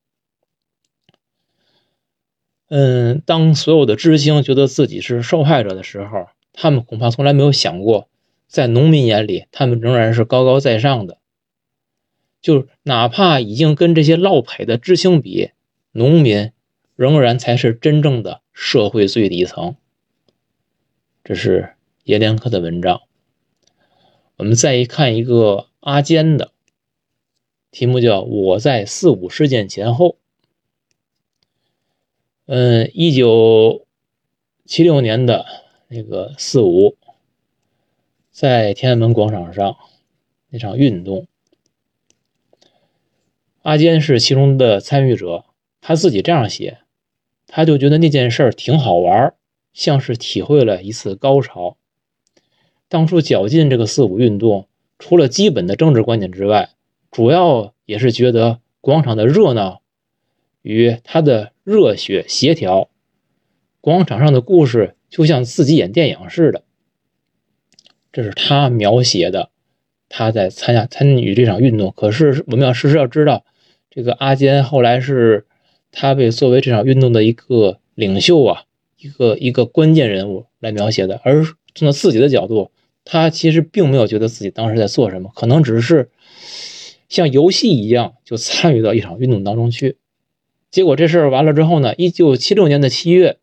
[2.76, 8.10] 嗯，当所有的知青觉得自己是受害者的时候，他们恐怕从来没有想过，
[8.48, 11.20] 在农民眼里，他们仍然是高高在上的。
[12.42, 15.52] 就哪怕已经跟这些落魄的知青比，
[15.92, 16.52] 农民
[16.96, 18.42] 仍然才是真正的。
[18.52, 19.76] 社会最底层，
[21.24, 21.74] 这是
[22.06, 23.02] 阎连科的文章。
[24.38, 26.52] 我们再一看一个阿坚的，
[27.70, 30.10] 题目叫《我在四五事件前后》。
[32.46, 33.86] 嗯，一九
[34.66, 35.46] 七六年的
[35.88, 36.98] 那个四五，
[38.32, 39.78] 在天安门广场上
[40.50, 41.28] 那场运动，
[43.62, 45.46] 阿坚是其中的参与者，
[45.80, 46.80] 他自己这样写。
[47.48, 49.34] 他就觉得那件事儿挺好玩，
[49.72, 51.78] 像是体会了一次高潮。
[52.90, 54.68] 当初绞尽这个四五运动，
[55.00, 56.72] 除了基本的政治观点之外，
[57.10, 59.82] 主要也是觉得广场的热闹
[60.62, 62.90] 与他的热血协调，
[63.82, 66.64] 广场上的故事就像自己演电影似的。
[68.12, 69.50] 这是他描写的，
[70.10, 71.94] 他在参加参与这场运动。
[71.96, 73.46] 可是我们要实时要知道，
[73.90, 75.46] 这个阿坚后来是。
[75.96, 78.64] 他被作为这场运动的一个领袖啊，
[78.98, 81.44] 一个一个关键人物来描写的，而
[81.76, 82.72] 从他自己的角度，
[83.06, 86.10] 他其实并没有觉得自己当时在做什么，可能只是
[87.10, 89.98] 像游戏一样就参与到一场运动当中去。
[90.74, 93.38] 结果这事儿完了之后呢，一九七六年的七月，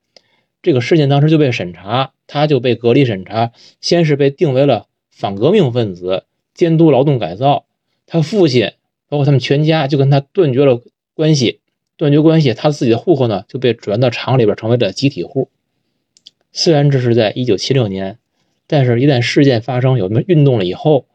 [0.62, 7.66] 这个事件当时就被审查，他就被隔离审查，先是被定为了反革命分子，监督劳动改造。
[8.04, 8.72] 他父亲
[9.08, 10.82] 包括他们全家就跟他断绝了
[11.14, 11.60] 关系。
[11.96, 15.50] 断绝关系，他自己的户口呢就被转到厂里边，成为了集体户。
[16.50, 18.18] 虽然这是在一九七六年，
[18.66, 21.06] 但是一旦事件发生，有什么运动了以后，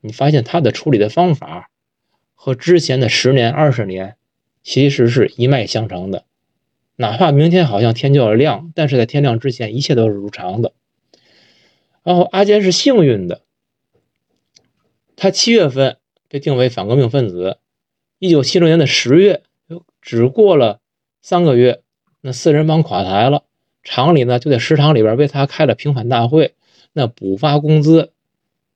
[0.00, 1.70] 你发现他的处理的方法
[2.34, 4.16] 和之前的十年、二十年
[4.64, 6.24] 其实是一脉相承的。
[6.96, 10.72] 哪怕明天好像天就要亮，但是在天亮之前，一切都是如常的。
[12.02, 13.42] 然后阿坚是幸运的，
[15.14, 15.98] 他七月份
[16.28, 17.58] 被定为反革命分子，
[18.18, 19.42] 一九七六年的十月。
[20.02, 20.80] 只过了
[21.22, 21.80] 三个月，
[22.20, 23.44] 那四人帮垮台了，
[23.82, 26.54] 厂里呢就在食堂里边为他开了平反大会，
[26.92, 28.12] 那补发工资。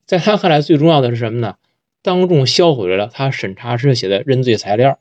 [0.07, 1.57] 在他看来，最重要的是什么呢？
[2.01, 4.98] 当众销毁了他审查时写的认罪材料。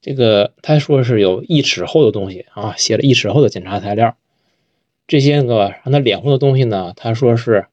[0.00, 4.16] 这个他说是有一尺厚的东西啊，写了一尺厚的检查材料。
[5.06, 7.66] 这些个让他脸红的东西呢，他说是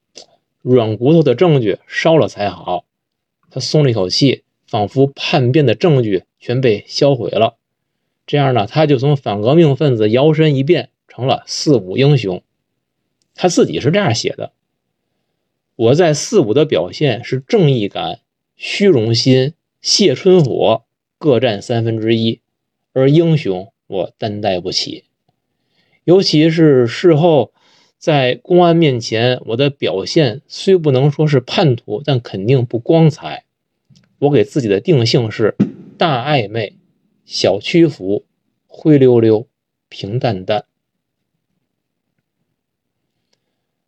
[0.61, 2.85] 软骨头的证据烧了才好。
[3.49, 4.43] 他松了一口气。
[4.69, 7.55] 仿佛叛变的证据全被销毁了，
[8.25, 12.43] 这样呢，他就从反革命分子摇身一变成了四五英雄。
[13.33, 14.51] 他自己是这样写的
[15.77, 18.19] ：“我在四五的表现是正义感、
[18.57, 20.83] 虚荣心、谢春火
[21.17, 22.41] 各占三分之一，
[22.93, 25.05] 而英雄我担待不起。
[26.03, 27.53] 尤其是事后
[27.97, 33.45] 在公安面前，我的表现虽不能说是叛徒，但肯定不光彩。”
[34.19, 35.55] 我给自己的定性是
[35.95, 36.75] 大暧昧、
[37.23, 38.25] 小屈服、
[38.65, 39.47] 灰溜溜、
[39.89, 40.65] 平淡淡。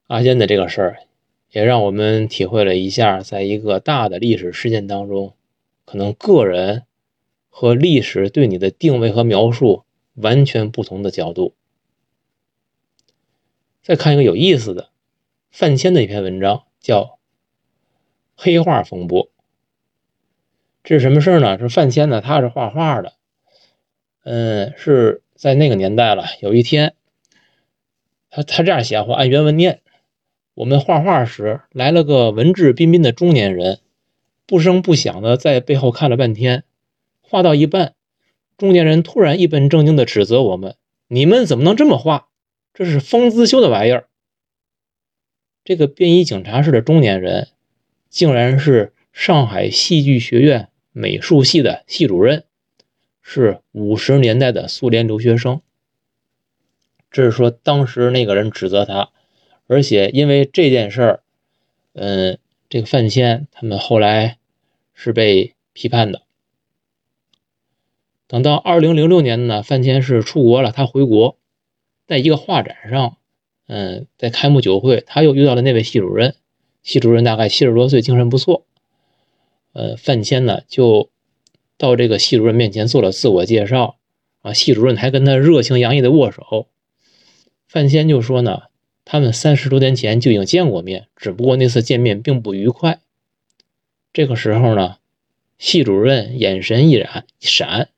[0.06, 1.00] 阿坚的这个事儿，
[1.52, 5.34] 也让我们体会了一下，在一个大的历史事件当中，
[5.84, 6.84] 可能个人
[7.49, 9.83] 和历史对你的定位和描述
[10.13, 11.55] 完全不同的角度。
[13.81, 14.89] 再看一个有意思的，
[15.49, 17.01] 范谦的一篇文章，叫
[18.35, 19.25] 《黑化风波》。
[20.83, 21.57] 这是什么事儿呢？
[21.59, 23.13] 是范谦呢，他是画画的，
[24.23, 26.25] 嗯，是在那个年代了。
[26.41, 26.95] 有一天，
[28.29, 29.81] 他他这样写，我按原文念：
[30.53, 33.79] 我们画画时来了个文质彬彬的中年人，
[34.45, 36.63] 不声不响的在背后看了半天，
[37.30, 37.94] 画到一半，
[38.58, 40.76] 中年人突然一本正经的指责我们
[41.08, 42.28] ：“你们怎么能这么画？
[42.74, 44.08] 这是封资修的玩意儿。”
[45.63, 47.50] 这个便衣警察室的中年人，
[48.10, 52.46] 竟然是上海戏剧学院美术系的系主任，
[53.22, 55.62] 是五十年代的苏联留学生。
[57.12, 59.12] 这是说当时那个人指责他，
[59.68, 61.24] 而且因为这件事儿，
[61.94, 62.39] 嗯，
[62.70, 64.39] 这个范谦他们后来
[64.96, 66.24] 是被批判的。
[68.30, 71.36] 等到二零零六年呢，范谦是出国了，他回国，
[72.08, 73.18] 在一个画展上。
[73.65, 76.36] 嗯，在开幕酒会，他又遇到了那位系主任。
[76.84, 78.65] 系主任大概七十多岁，精神不错。
[79.74, 81.10] 呃，范谦呢就
[81.78, 83.98] 到这个系主任面前做了自我介绍
[84.42, 86.68] 啊，系主任还跟他热情洋溢的握手。
[87.68, 88.63] 范谦就说呢，
[89.06, 93.00] 他们三十多年前就已经见过面，只不过那次见面并不愉快。
[94.13, 94.98] 这个时候呢，
[95.60, 97.89] 系主任眼神一闪，闪，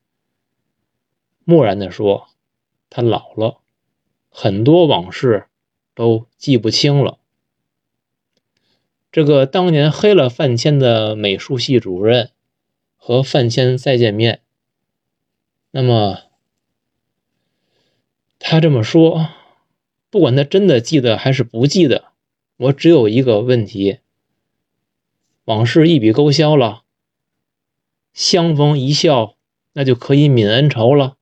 [1.43, 2.27] 漠然的说
[2.89, 3.59] ：“他老了，
[4.29, 5.47] 很多往事。”
[5.93, 7.19] 都记不清了。
[9.11, 12.31] 这个当年黑了范谦的美术系主任
[12.95, 14.41] 和范谦再见面，
[15.71, 16.21] 那么
[18.39, 19.27] 他这么说，
[20.09, 22.13] 不管他真的记得还是不记得，
[22.55, 23.99] 我只有一个问题：
[25.43, 26.83] 往事一笔勾销了，
[28.13, 29.35] 相逢一笑，
[29.73, 31.17] 那就可以泯恩仇了。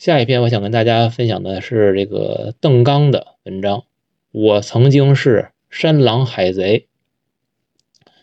[0.00, 3.84] 下一篇我想跟大家分享的是这个邓刚的文章。
[4.30, 6.88] 我曾经是山狼海贼。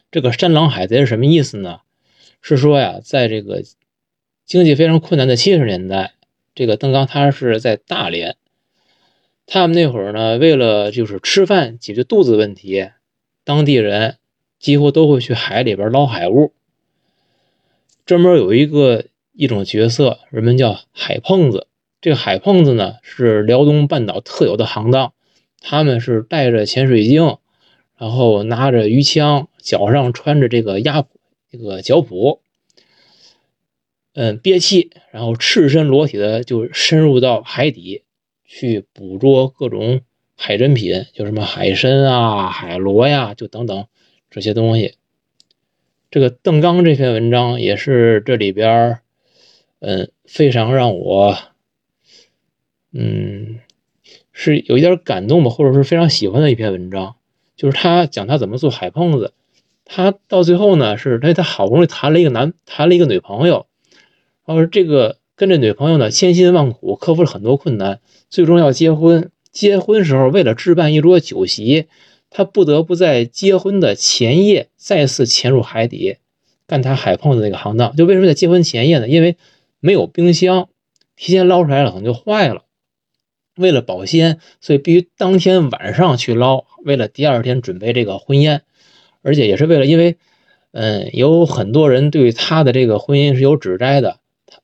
[0.10, 1.82] 这个山狼海贼是什么意思呢？
[2.42, 3.62] 是说呀，在这个
[4.44, 6.16] 经济非常困难的七十年代，
[6.56, 8.38] 这个邓刚他是在大连，
[9.46, 12.90] 他们那会儿呢，为了就是吃饭解决肚子问题，
[13.44, 14.18] 当地人
[14.58, 16.54] 几乎都会去海里边捞海物。
[18.04, 19.06] 专门有一个。
[19.38, 21.68] 一种角色，人们叫海碰子。
[22.02, 25.14] 这个海碰子呢，是辽东半岛特有的行当。
[25.62, 27.38] 他们是带着潜水镜，
[27.98, 31.06] 然后拿着鱼枪，脚上穿着这个鸭
[31.52, 32.40] 这个脚蹼，
[34.14, 38.04] 嗯，憋气，然后赤身裸体的就深入到海底
[38.46, 40.02] 去捕捉各种
[40.36, 43.86] 海珍品，就什么海参啊、海螺呀，就等等
[44.32, 44.96] 这些东西。
[46.10, 49.00] 这个邓刚这篇文章也是这里边
[49.80, 51.38] 嗯，非常让我，
[52.92, 53.60] 嗯，
[54.32, 57.16] 是有一点感动吧，或者是非常喜欢的一篇文章。
[57.56, 59.34] 就是他讲他怎么做海碰子，
[59.86, 63.68] 他到最后呢，是他他好不容易谈了一个男，谈了一个女朋友，
[64.46, 69.32] 然后这个跟这女朋友呢千辛万苦，克服了很多困难，最终要结婚。
[69.52, 71.88] 结婚时候为了置办一桌酒席，
[72.30, 76.18] 他不得不在结婚的前夜再次潜入海底，
[76.68, 77.96] 干他海碰子那个行当。
[77.96, 79.08] 就为什么在结婚前夜呢？
[79.08, 79.36] 因为
[79.88, 80.68] 没有冰箱，
[81.16, 82.66] 提前捞出来了可能就坏了。
[83.56, 86.66] 为了保鲜，所以必须当天晚上去捞。
[86.84, 88.64] 为了第二天准备这个婚宴，
[89.22, 90.18] 而且也是为了，因为，
[90.72, 94.20] 嗯，有很多人对他的这个婚姻是有指摘的。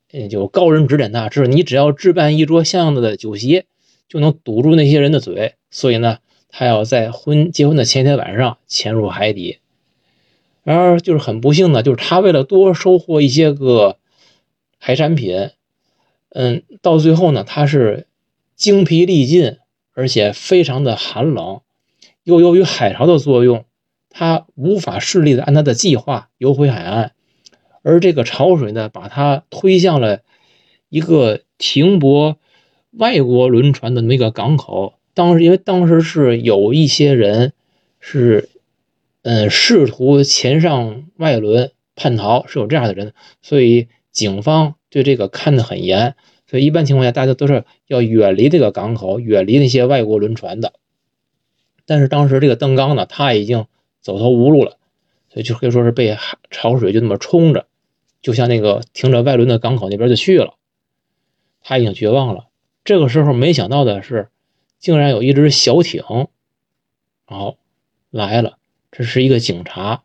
[0.10, 3.64] 他就高人指点他，是你只要置办一桌像样的酒席，
[4.10, 5.54] 就能堵住那些人的嘴。
[5.72, 6.18] 所以呢，
[6.50, 9.60] 他要在婚结婚的前一天晚上潜入海底。
[10.64, 14.00] 然而，就是很不幸的，就是他为了多收获一些个。
[14.86, 15.52] 海产品，
[16.28, 18.06] 嗯，到最后呢，它是
[18.58, 19.60] 精疲力尽，
[19.94, 21.62] 而且非常的寒冷，
[22.24, 23.64] 又由于海潮的作用，
[24.10, 27.14] 它无法顺利的按它的计划游回海岸，
[27.82, 30.20] 而这个潮水呢，把它推向了
[30.90, 32.38] 一个停泊
[32.92, 34.96] 外国轮船的那个港口。
[35.14, 37.54] 当时因为当时是有一些人
[38.02, 38.50] 是，
[39.22, 43.88] 嗯，试图潜上外轮叛逃，是有这样的人，所以。
[44.14, 46.16] 警方对这个看得很严，
[46.48, 50.74] 所以一般情况下，大家都是要远离这个港口，远离那些外国轮船的。
[51.86, 53.66] 但是当时这个邓刚呢，他已经
[54.00, 54.78] 走投无路了，
[55.30, 56.18] 所以就可以说是被
[56.50, 57.66] 潮水就那么冲着，
[58.22, 60.54] 就像那个停着外轮的港口那边就去了。
[61.62, 62.48] 他已经绝望了。
[62.84, 64.30] 这个时候，没想到的是，
[64.78, 66.04] 竟然有一只小艇，
[67.28, 67.58] 然后
[68.12, 68.60] 来了，
[68.92, 70.04] 这是一个警察。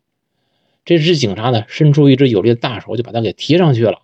[0.89, 4.01] 这只警察呢，伸出一只有力的大手，就把他给提上去了，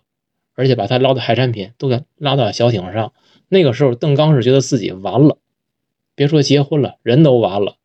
[0.53, 3.11] 而且把他捞的海产品都给拉到小艇上。
[3.47, 5.39] 那个时候，邓刚是觉得自己完了，
[6.13, 7.77] 别说结婚了，人都完了。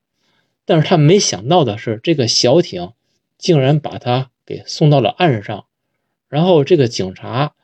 [0.66, 2.92] 但是他没想到的是，这个小艇
[3.38, 5.64] 竟然把他给送到了岸上，
[6.28, 7.54] 然后这个警察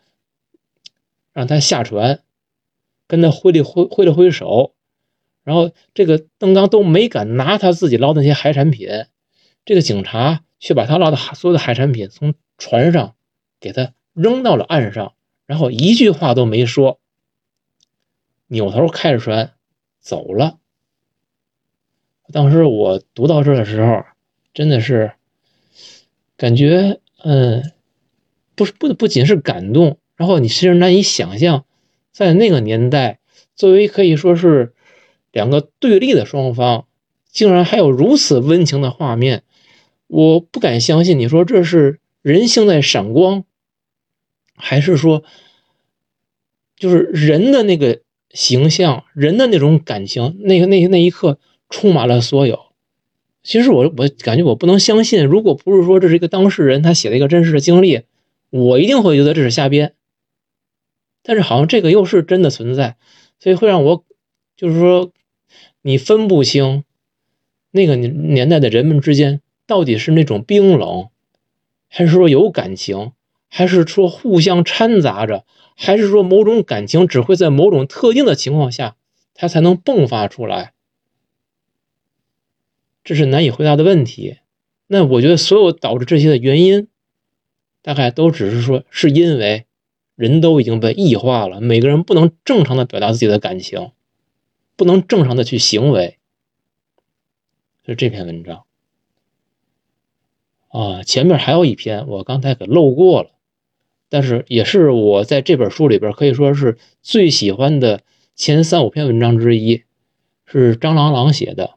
[1.34, 2.22] 让他下船，
[3.06, 4.74] 跟他挥了挥挥了挥手，
[5.44, 8.88] 然后这个邓刚都没敢拿他自己捞那些海产品，
[9.66, 13.14] 这个警察却把他捞的所有的海产品从船上
[13.60, 15.14] 给他扔到了岸上，
[15.46, 16.98] 然后一句话都没说，
[18.46, 19.52] 扭头开着船
[20.00, 20.58] 走了。
[22.32, 24.04] 当时我读到这的时候，
[24.52, 25.12] 真的是
[26.36, 27.72] 感觉，嗯，
[28.54, 31.64] 不是不不仅是感动，然后你甚至难以想象，
[32.10, 33.20] 在那个年代，
[33.54, 34.74] 作为可以说是
[35.30, 36.88] 两个对立的双方，
[37.30, 39.44] 竟然还有如此温情的画面。
[40.06, 43.44] 我不敢相信，你说这是人性在闪光，
[44.54, 45.24] 还是说，
[46.76, 48.00] 就是人的那个
[48.30, 51.38] 形象，人的那种感情，那个那那一刻。
[51.68, 52.66] 充满了所有。
[53.42, 58.02] 其实我我感觉我不能相信，如果不是说这是一个当事人他写的一个真实的经历，
[58.50, 59.92] 我一定会觉得这是瞎编。
[61.24, 62.96] 但是好像这个又是真的存在，
[63.40, 64.04] 所以会让我
[64.56, 65.10] 就是说，
[65.82, 66.84] 你分不清
[67.72, 71.08] 那个年代的人们之间到底是那种冰冷，
[71.88, 73.12] 还是说有感情，
[73.48, 75.44] 还是说互相掺杂着，
[75.76, 78.96] 还是说某种感情只会在某种特定的情况下
[79.34, 80.72] 它才能迸发出来。
[83.02, 84.38] 这是难以回答的问题。
[84.88, 86.88] 那我觉得，所有导致这些的原因，
[87.82, 89.66] 大概都只是说，是因为
[90.14, 93.90] 人都已经被异化了，每个人不能正常的表达自己的感情，
[94.76, 96.18] 不能正常的去行为。
[97.84, 98.64] 就这篇文章
[100.68, 103.30] 啊，前面还有一篇，我刚才给漏过了，
[104.08, 108.02] 但是也是我在这本书里边可以说是最喜欢的
[108.34, 109.84] 前三五篇文章之一，
[110.44, 111.74] 是张郎朗写的。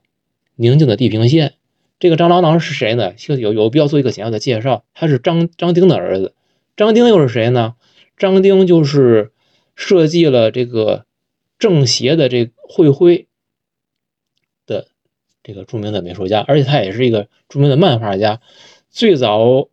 [0.56, 1.54] 宁静的地平线，
[2.00, 3.14] 这个张郎朗是谁呢？
[3.40, 4.84] 有有必要做一个简要的介绍。
[4.94, 6.34] 他是张张丁的儿子。
[6.76, 7.76] 张丁又是谁呢？
[8.18, 9.32] 张丁就是
[9.76, 11.06] 设计了这个
[11.58, 13.28] 政协的这会徽
[14.66, 14.88] 的
[15.42, 18.42] 这个著名的美术家，而且他也是一个著名的漫画家。
[18.90, 19.70] 最早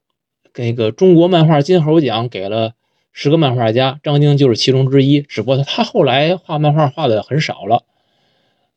[0.55, 2.75] 那个中国漫画金猴奖给了
[3.13, 5.21] 十个漫画家，张丁就是其中之一。
[5.21, 7.85] 只不过他后来画漫画画的很少了。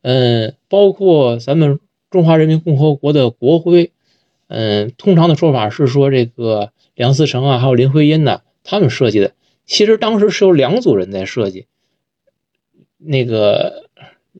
[0.02, 1.78] 嗯，包括咱们。
[2.10, 3.92] 中华人民共和国的国徽，
[4.48, 9.32] 嗯，通常的说法是说这个梁思成啊，还有林徽因呢，他们设计的。
[9.64, 11.66] 其实当时是有两组人在设计，
[12.96, 13.88] 那个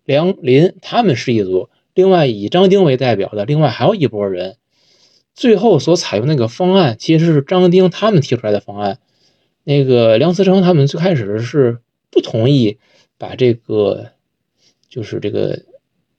[0.05, 4.57] 梁林他们是一组，另外以张丁为代表的另外还有一拨人。
[5.41, 8.99] 最后所采用那个方案其实是张丁他们提出来的方案，
[9.65, 11.79] 那个梁思成他们最开始是
[12.11, 12.77] 不同意
[13.17, 14.11] 把这个，
[14.91, 15.65] 就是这个。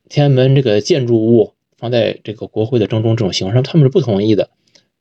[0.09, 4.49] 天安门这个建筑物放在这个国徽的正中这种形式，他们是不同意的。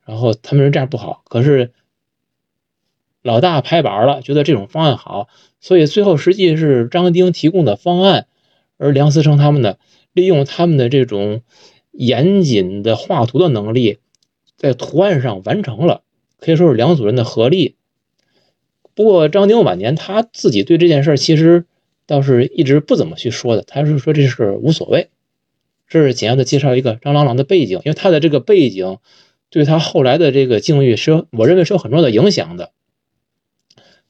[0.07, 1.73] 然后他们说这样不好，可是
[3.21, 5.27] 老大拍板了，觉得这种方案好，
[5.61, 8.29] 所以最后实际是张丁提供的方案，
[8.77, 9.79] 而梁思成他们呢，
[10.13, 11.43] 利用他们的这种
[11.91, 13.99] 严谨的画图的能力，
[14.61, 16.03] 在图案上完成了，
[16.39, 17.75] 可以说是两组人的合力。
[18.95, 21.65] 不过张丁晚年他自己对这件事其实。
[22.07, 25.11] 倒是一直不怎么去说的，他是说这事无所谓。
[25.87, 28.99] 这是简要的介绍一个张郎朗的背景，因为他的这个背景
[29.49, 32.73] 对他后来的这个境遇是我认为是有很重要的影响的。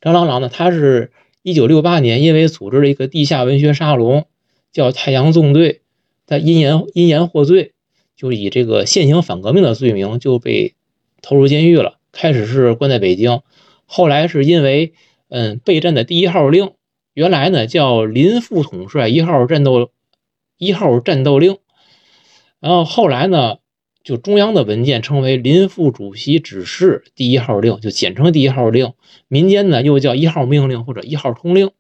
[0.01, 4.25] 张郎朗呢，他是一九六八年因为组织了一个地下文学沙龙，
[4.73, 5.83] 叫太阳纵队，
[6.25, 7.75] 他因言因言获罪，
[8.21, 10.75] 就以这个现行反革命的罪名就被
[11.23, 11.99] 投入监狱了。
[12.13, 13.41] 开始是关在北京，
[13.87, 14.93] 后来是因为
[15.31, 16.73] 嗯备战的第一号令。
[17.15, 19.91] 原来呢叫林副统帅一号战斗
[20.59, 21.57] 一号战斗令，
[22.61, 23.57] 然后后来呢
[24.05, 28.93] 就中央的文件称为林副主席指示第一号令，就简称第一号令。
[29.29, 31.71] 民间呢又叫一号命令或者一号通令。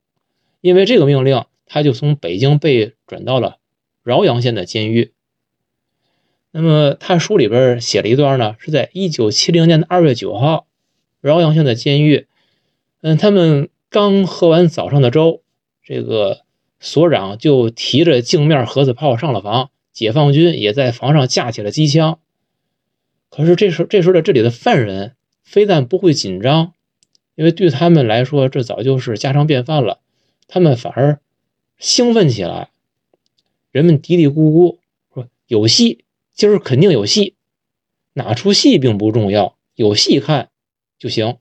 [0.62, 3.58] 因为这个命令，他就从北京被转到了
[4.02, 5.12] 饶阳县的监狱。
[6.52, 10.66] 那么他书里边写了一段呢，是在一九七零年的二月九号，
[11.20, 12.26] 饶阳县的监狱，
[13.00, 13.68] 嗯，他们。
[13.92, 15.42] 刚喝完早上的粥，
[15.82, 16.42] 这个
[16.78, 22.20] 所长就提着镜面盒子炮上了房，解放军也在房上架起了机枪。
[23.30, 26.72] 可是这时候，这时候的这里的犯人非但不会紧张，
[27.34, 29.98] 因为对他们来说这早就是家常便饭了，
[30.46, 31.18] 他们反而
[31.76, 32.70] 兴奋起来。
[33.72, 34.78] 人们嘀嘀咕咕
[35.12, 36.04] 说：“有戏，
[36.34, 37.34] 今儿肯定有戏。
[38.12, 40.50] 哪出戏并不重要，有戏看
[40.98, 41.38] 就行。”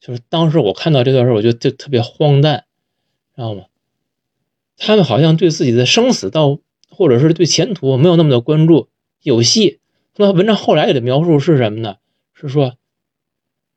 [0.00, 2.66] 就是当时我看到这段时候，我就就特别荒诞，
[3.34, 3.64] 知道吗？
[4.76, 6.58] 他们好像对自己的生死到
[6.90, 8.88] 或者是对前途没有那么的关注，
[9.22, 9.80] 有戏。
[10.16, 11.96] 那文章后来的描述是什么呢？
[12.34, 12.76] 是说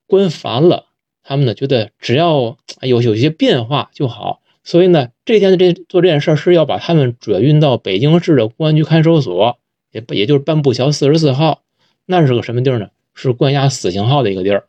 [0.05, 0.87] 官烦了，
[1.23, 4.41] 他们呢觉得只要有有一些变化就好。
[4.63, 9.59] 所以呢，这天的这做这件事是要把他们转运到北京市的公安局看守所，
[9.97, 11.63] 也也就是半步桥四十四号，
[12.05, 12.89] 那是个什么地儿呢？
[13.13, 14.67] 是关押死刑号的一个地儿。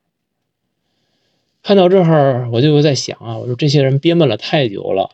[1.63, 5.11] 看到这儿，我就在想啊，我说这些人憋闷了太久了，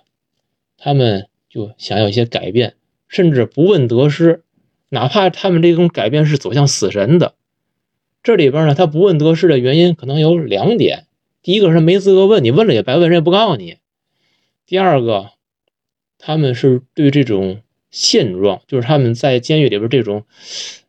[0.79, 2.75] 他们就想要一些改变，
[3.09, 4.45] 甚至不问得失，
[4.91, 7.35] 哪怕他们这种改变是走向死神的。
[8.23, 11.07] 这里边呢，他不问得失的原因可能有两点：
[11.43, 13.79] 第一个是没资格问，你问了也白问，人也不告诉你；
[14.65, 15.31] 第二个，
[16.19, 17.63] 他们是对这种
[17.95, 20.25] 现状，就是他们在监狱里边这种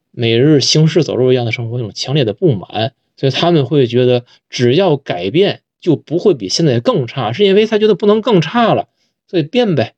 [0.10, 2.93] 每日行尸走肉一样的生活，一种强烈的不满。
[3.16, 8.89] 所以他们会觉得，只要改变就不会比现在更差，是因为他觉得不能更差了，
[9.28, 9.93] 所以变呗。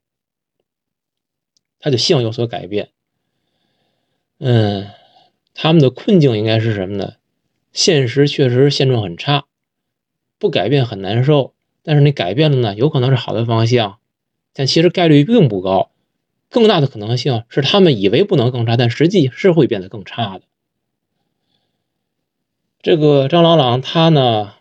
[1.80, 2.90] 他就希望有所改变。
[4.40, 4.88] 嗯，
[5.56, 7.14] 他们的困境应该是什么呢？
[7.72, 9.46] 现实确实现状很差，
[10.38, 11.54] 不改变很难受。
[11.82, 13.98] 但是你改变了呢，有可能是好的方向，
[14.54, 15.90] 但其实概率并不高。
[16.50, 20.46] 更大的可能性是，他们以为不能更差，但实际是会变得更差的。
[22.82, 24.54] 这个张朗朗他呢，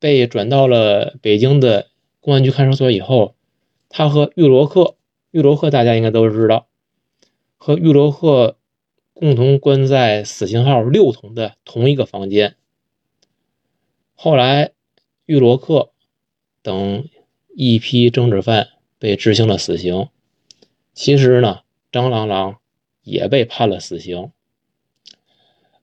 [0.00, 1.90] 被转到了北京的
[2.20, 3.36] 公安局看守所以后，
[3.88, 4.96] 他和玉罗克，
[5.30, 6.66] 玉罗克大家应该都知道，
[7.56, 8.56] 和玉罗克
[9.12, 12.56] 共同关在死刑号六同的同一个房间。
[14.14, 14.72] 后来，
[15.26, 15.92] 玉罗克
[16.62, 17.08] 等
[17.54, 20.08] 一批政治犯被执行了死刑，
[20.98, 21.60] 其实呢，
[21.92, 22.58] 张朗朗
[23.04, 24.32] 也被判了死刑。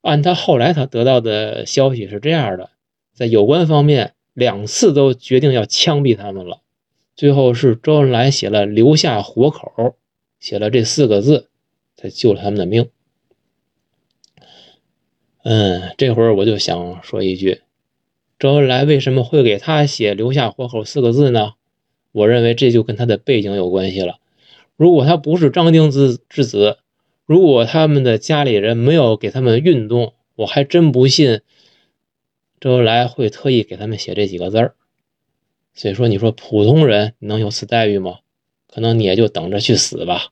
[0.02, 2.72] 按他后来他得到的消息是这样的，
[3.14, 6.60] 在有关方面两次都决定要枪毙他们了，
[7.16, 9.96] 最后是周恩来写了“留下活口”，
[10.38, 11.48] 写了这四个字，
[11.96, 12.90] 才救了他们的命。
[15.44, 17.62] 嗯，这会儿我就想说一句，
[18.38, 21.54] 周恩来为什么会给他写“留下活口”四个字呢？
[22.12, 24.20] 我认为这就跟他的背景有关系了。
[24.76, 26.80] 如果他不是张丁之之子，
[27.26, 31.42] 如果他们的家里人没有给他们运动，我还真不信
[32.60, 34.76] 周恩来会特意给他们写这几个字儿。
[35.74, 38.20] 所以说，你说普通人能有此待遇吗？
[38.68, 40.28] 可能你也就等着去死吧。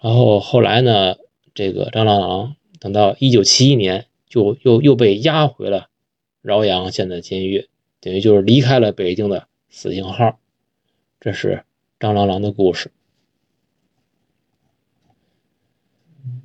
[0.00, 1.16] 然后后来呢，
[1.54, 5.88] 这个张朗朗等到一九七一年，就又又被押回了
[6.40, 7.68] 饶阳县的监狱，
[8.00, 10.38] 等于就是离开了北京的死刑号。
[11.20, 11.64] 这是
[12.00, 12.90] 张朗朗的故事。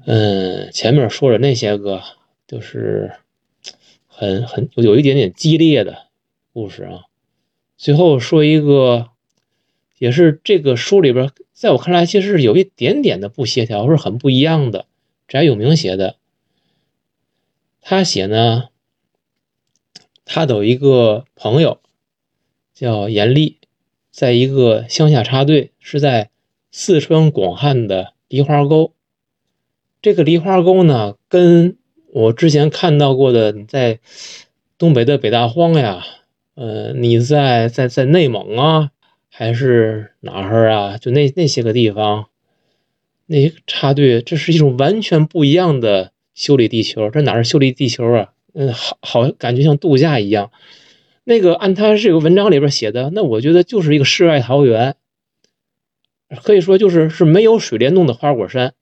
[0.06, 2.04] 嗯，前面说的那些个
[2.46, 3.14] 就是
[4.06, 6.08] 很很有一点点激烈的
[6.52, 7.06] 故事啊。
[7.78, 9.10] 最后说一个，
[9.98, 14.86] 也是这个书里边，在我看来其实是有一点点的不协调，是很不一样的。
[15.28, 16.18] 翟永明写的，
[17.80, 18.70] 他写呢，
[20.26, 21.80] 他有一个朋友
[22.74, 23.58] 叫严厉，
[24.16, 26.30] 在一个乡下插队，是在
[26.72, 28.94] 四川广汉的梨花沟。
[30.02, 31.76] 这个梨花沟呢，跟
[32.14, 34.00] 我之前看到过的在
[34.78, 36.06] 东北的北大荒呀，
[36.54, 38.92] 呃，你在在在内蒙啊，
[39.28, 40.98] 还是哪儿啊？
[40.98, 42.28] 就那那些个地方，
[43.26, 47.10] 那些插队，这是一种完全不一样的修理地球。
[47.10, 48.32] 这哪是修理地球啊？
[48.54, 50.52] 嗯，好好感觉像度假一样。
[51.28, 54.96] 那个按他这个文章里边写的，那我觉得就是一个世外桃源，
[56.44, 58.76] 可以说就是是没有水帘洞的花果山。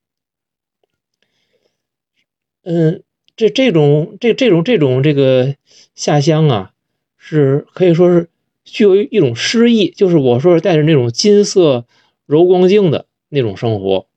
[2.63, 3.01] 嗯，
[3.37, 5.55] 这这种这这种这种这个
[5.95, 6.73] 下乡啊，
[7.17, 8.29] 是可以说是
[8.65, 11.85] 具有一种诗意，就是我说是带着那种金色
[12.25, 14.07] 柔光镜的那种生活，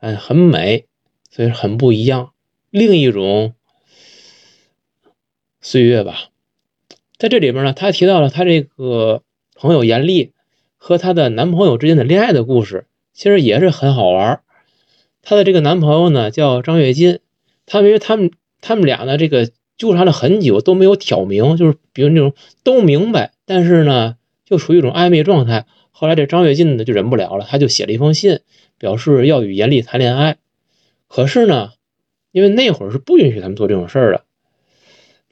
[0.00, 0.84] 哎，很美，
[1.30, 2.34] 所以很不一样，
[2.68, 3.54] 另一种
[5.62, 6.28] 岁月吧。
[7.22, 9.22] 在这里边呢，他提到了他这个
[9.54, 10.32] 朋友严丽
[10.76, 14.40] 和她的男朋友之间的恋爱的故事，其实也是很好玩。
[15.22, 17.20] 她的这个男朋友呢叫张跃进，
[17.64, 25.66] 他因为他们他们俩呢这个纠缠了很久都没有挑明，就是比如那种都明白，但是呢就处于一种暧昧状态。
[25.92, 28.40] 后来这张跃进呢就忍不了了，他就写了一封信，
[28.78, 30.38] 表示要与严丽谈恋爱。
[31.06, 31.70] 可是呢，
[32.32, 34.24] 因为那会儿是不允许他们做这种事儿的，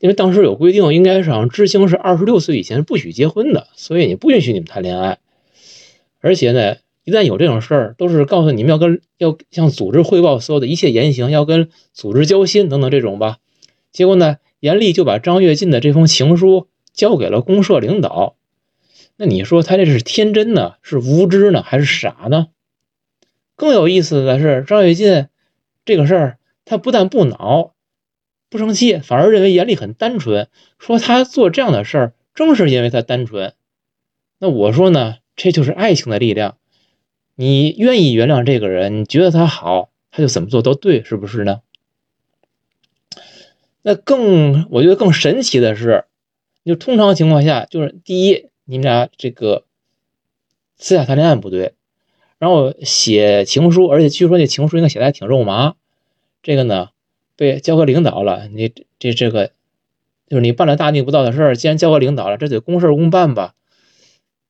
[0.00, 5.18] 因为当时有规定，应该是好像知青是二十六岁以前不许结婚的，所以你不允许你们谈恋爱，
[6.18, 6.76] 而且呢。
[7.02, 13.38] 一旦有这种事儿，都是告诉你们要跟要向组织汇报所有的一切言行，要跟组织交心等等这种吧。
[13.90, 18.36] 结果呢，严厉就把张跃进的这封情书交给了公社领导。
[19.16, 22.48] 那你说他这是天真呢，是无知呢，还是傻呢？
[23.56, 25.26] 更有意思的是，张跃进
[25.86, 27.72] 这个事儿，他不但不恼、
[28.50, 30.48] 不生气，反而认为严厉很单纯，
[30.78, 33.54] 说他做这样的事儿，正是因为他单纯。
[34.38, 36.58] 那我说呢，这就是爱情的力量。
[37.36, 41.62] 你愿意原谅这个人，你觉得他好，他就怎么做都对，是不是呢？
[43.82, 46.04] 那更我觉得更神奇的是，
[46.64, 49.64] 就通常情况下，就是第一，你们俩这个
[50.76, 51.74] 私下谈恋爱不对，
[52.38, 55.76] 然后写情书，而且据说那情书应该写的还挺肉麻，
[56.42, 56.90] 这个呢
[57.40, 59.52] 被交给领导了，你这这个
[60.28, 63.54] 就是你办了大逆不道的事儿，既然交给领导了，这得公事公办吧？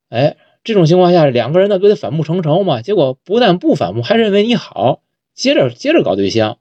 [0.09, 2.82] 哎，这种情况下，两个人呢不得反目成仇嘛？
[2.82, 5.03] 结果不但不反目，还认为你好，
[5.36, 6.59] 接着接着搞对象，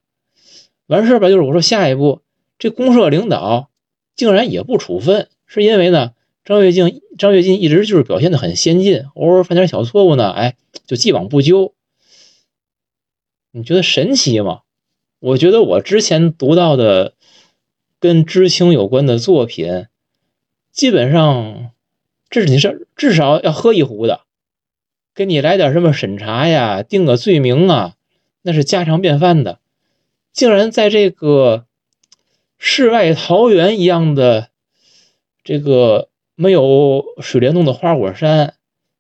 [0.86, 1.30] 完事儿吧？
[1.30, 2.22] 就是我说下一步。
[2.60, 3.72] 这公社领导
[4.16, 6.12] 竟然也不处分，是因为呢？
[6.46, 11.74] 张跃进张跃进一直就是表现的很先进，偶尔犯点小错误呢，哎，就既往不咎。
[13.52, 14.60] 你觉得神奇吗？
[15.20, 17.14] 我觉得我之前读到的
[18.00, 19.86] 跟知青有关的作品，
[20.72, 21.72] 基本上
[22.30, 24.22] 这是你是至少要喝一壶的，
[25.14, 27.96] 给你来点什么审查呀，定个罪名啊，
[28.42, 29.60] 那是家常便饭的。
[30.32, 31.66] 竟然在这个。
[32.62, 34.50] 世外桃源一样的
[35.46, 38.56] 这个没有水帘洞的花果山，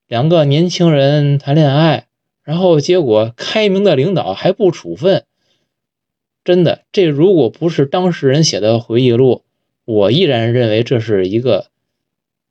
[0.07, 2.07] 两个年轻人谈恋爱，
[2.41, 5.25] 然后结果开明的领导还不处分，
[6.43, 9.43] 真的，这如果不是当事人写的回忆录，
[9.85, 11.69] 我依然认为这是一个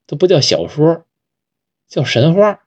[0.06, 1.04] 都不叫小说，
[1.86, 2.64] 叫神话。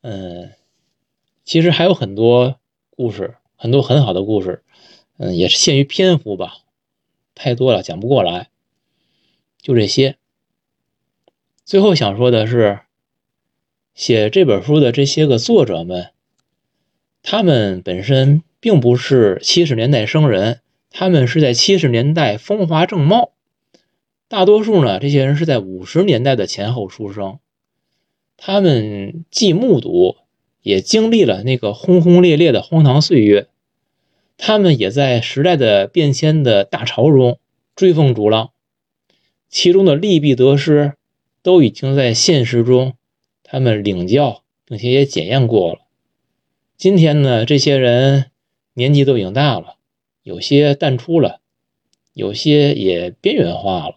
[0.00, 0.52] 嗯，
[1.44, 2.58] 其实还有很多
[2.90, 3.36] 故事。
[3.60, 4.62] 很多很好的故事，
[5.16, 6.58] 嗯，也是限于篇幅吧，
[7.34, 8.50] 太多了讲不过来，
[9.60, 10.16] 就这些。
[11.64, 12.78] 最后想说的是，
[13.94, 16.12] 写这本书的这些个作者们，
[17.30, 23.32] 他们本身并不是七十年代生人，他们是在七十年代风华正茂，
[24.28, 27.38] 大多数呢，这些人是在五十年代的前后出生，
[28.38, 30.16] 他们既目睹。
[30.62, 33.48] 也经历了那个轰轰烈烈的荒唐岁月，
[34.36, 37.38] 他们也在时代的变迁的大潮中
[37.76, 38.50] 追风逐浪，
[39.48, 40.94] 其中的利弊得失
[41.42, 42.94] 都已经在现实中
[43.42, 45.80] 他们领教并且也检验过了。
[46.78, 48.30] 今天呢，这些人
[48.72, 49.74] 年纪都已经大了，
[50.22, 51.40] 有些淡出了，
[52.12, 53.96] 有些也边缘化了。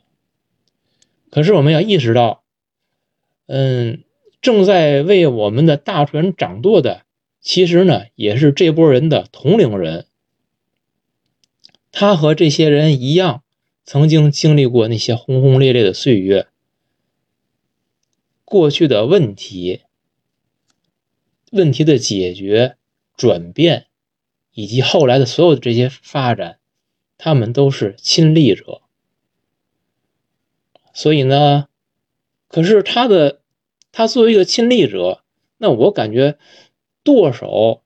[1.29, 2.43] 可是我们要意识到，
[3.45, 4.03] 嗯。
[4.41, 7.03] 正在为我们的大船掌舵的，
[7.41, 10.07] 其实呢也是这波人的同龄人。
[11.91, 13.43] 他和这些人一样，
[13.85, 16.47] 曾经经历过那些轰轰烈烈的岁月。
[18.43, 19.81] 过去的问题、
[21.51, 22.75] 问题的解决、
[23.15, 23.85] 转变，
[24.51, 26.57] 以及后来的所有的这些发展，
[27.17, 28.81] 他们都是亲历者。
[30.93, 31.67] 所以呢，
[32.47, 33.37] 可是他的。
[33.93, 35.21] 他作为一个亲历者，
[35.57, 36.37] 那我感觉
[37.03, 37.83] 舵手，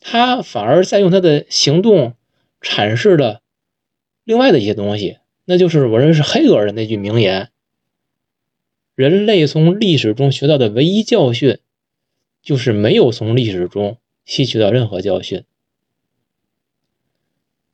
[0.00, 2.14] 他反而在用他的行动
[2.62, 3.42] 阐释了
[4.24, 7.50] 另外的一些东西，那就是我认为是黑格尔的那句名言：
[8.94, 11.58] 人类从历史中学到的唯一教训，
[12.44, 15.42] 就是没有从历史中吸取到任何教训。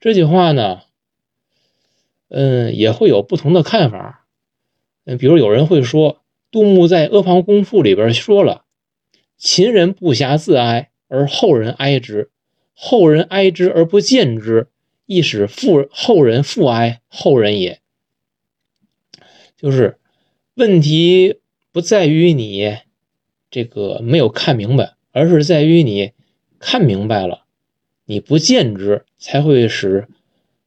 [0.01, 0.81] 这句话呢，
[2.29, 4.27] 嗯，也会有不同的看法，
[5.05, 6.17] 嗯，比如有人会说。
[6.53, 8.65] 杜牧在《阿房宫赋》里边说了
[9.39, 12.29] ：“秦人不暇自哀，而后人哀之；
[12.75, 14.67] 后人哀之而不见之，
[15.07, 17.81] 亦使复后人复哀后人也。”
[19.57, 20.01] 就是
[20.55, 21.39] 问题
[21.71, 22.81] 不在于你
[23.51, 26.13] 这个没有看明白，而是在于你
[26.59, 27.45] 看明白了，
[28.05, 30.07] 你不见之，才会使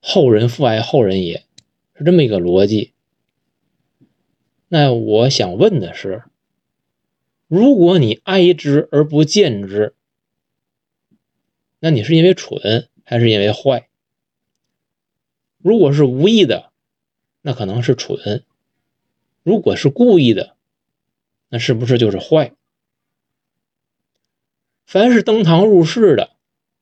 [0.02, 1.46] 后人复爱后人也，
[1.96, 2.92] 是这么一个逻辑。
[4.68, 6.24] 那我想问的是，
[7.48, 9.94] 如果你哀之而不见之，
[11.80, 13.88] 那你是因为蠢还是因为坏？
[15.60, 16.72] 如果是无意的，
[17.42, 18.44] 那可能是蠢；
[19.44, 20.58] 如果是故意的，
[21.48, 22.54] 那是不是就是坏？
[24.86, 26.32] 凡是登堂入室的，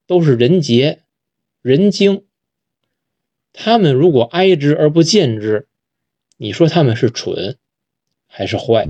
[0.08, 1.02] 都是人杰、
[1.62, 2.24] 人精。
[3.54, 5.68] 他们如果哀之而不见之，
[6.38, 7.56] 你说他们是蠢？
[8.28, 8.88] 还是坏。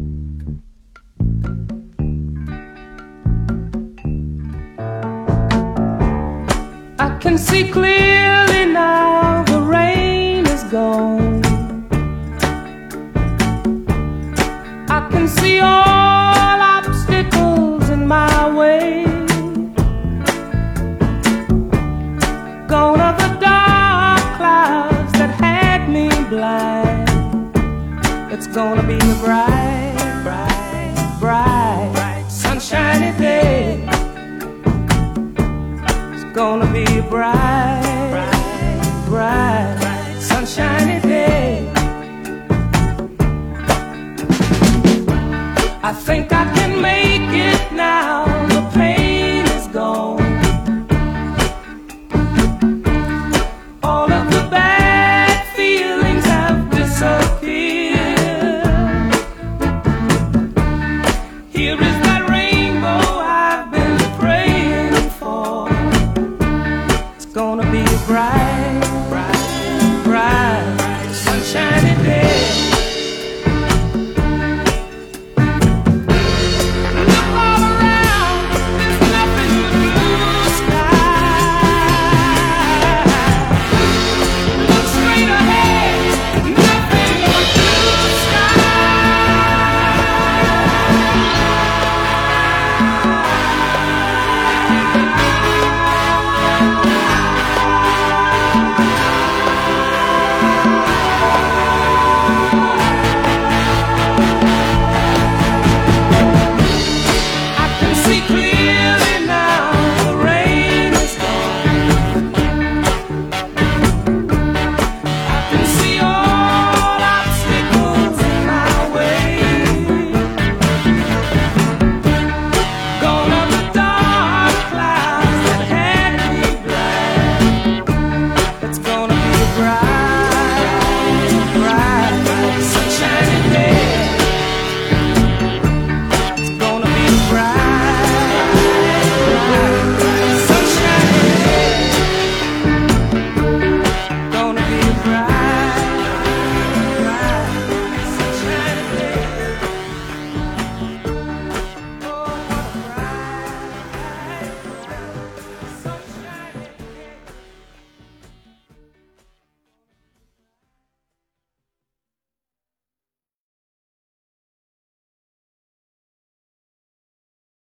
[6.97, 11.41] I can see clearly now the rain is gone.
[14.87, 16.70] I can see all I
[18.11, 19.05] my way.
[22.67, 27.07] Gone are the dark clouds that had me blind.
[28.33, 29.95] It's gonna be a bright,
[30.25, 33.87] bright, bright, bright, sunshiny day.
[36.13, 41.71] It's gonna be a bright, bright, bright, bright sunshiny day.
[45.89, 46.43] I think I
[47.71, 48.30] now.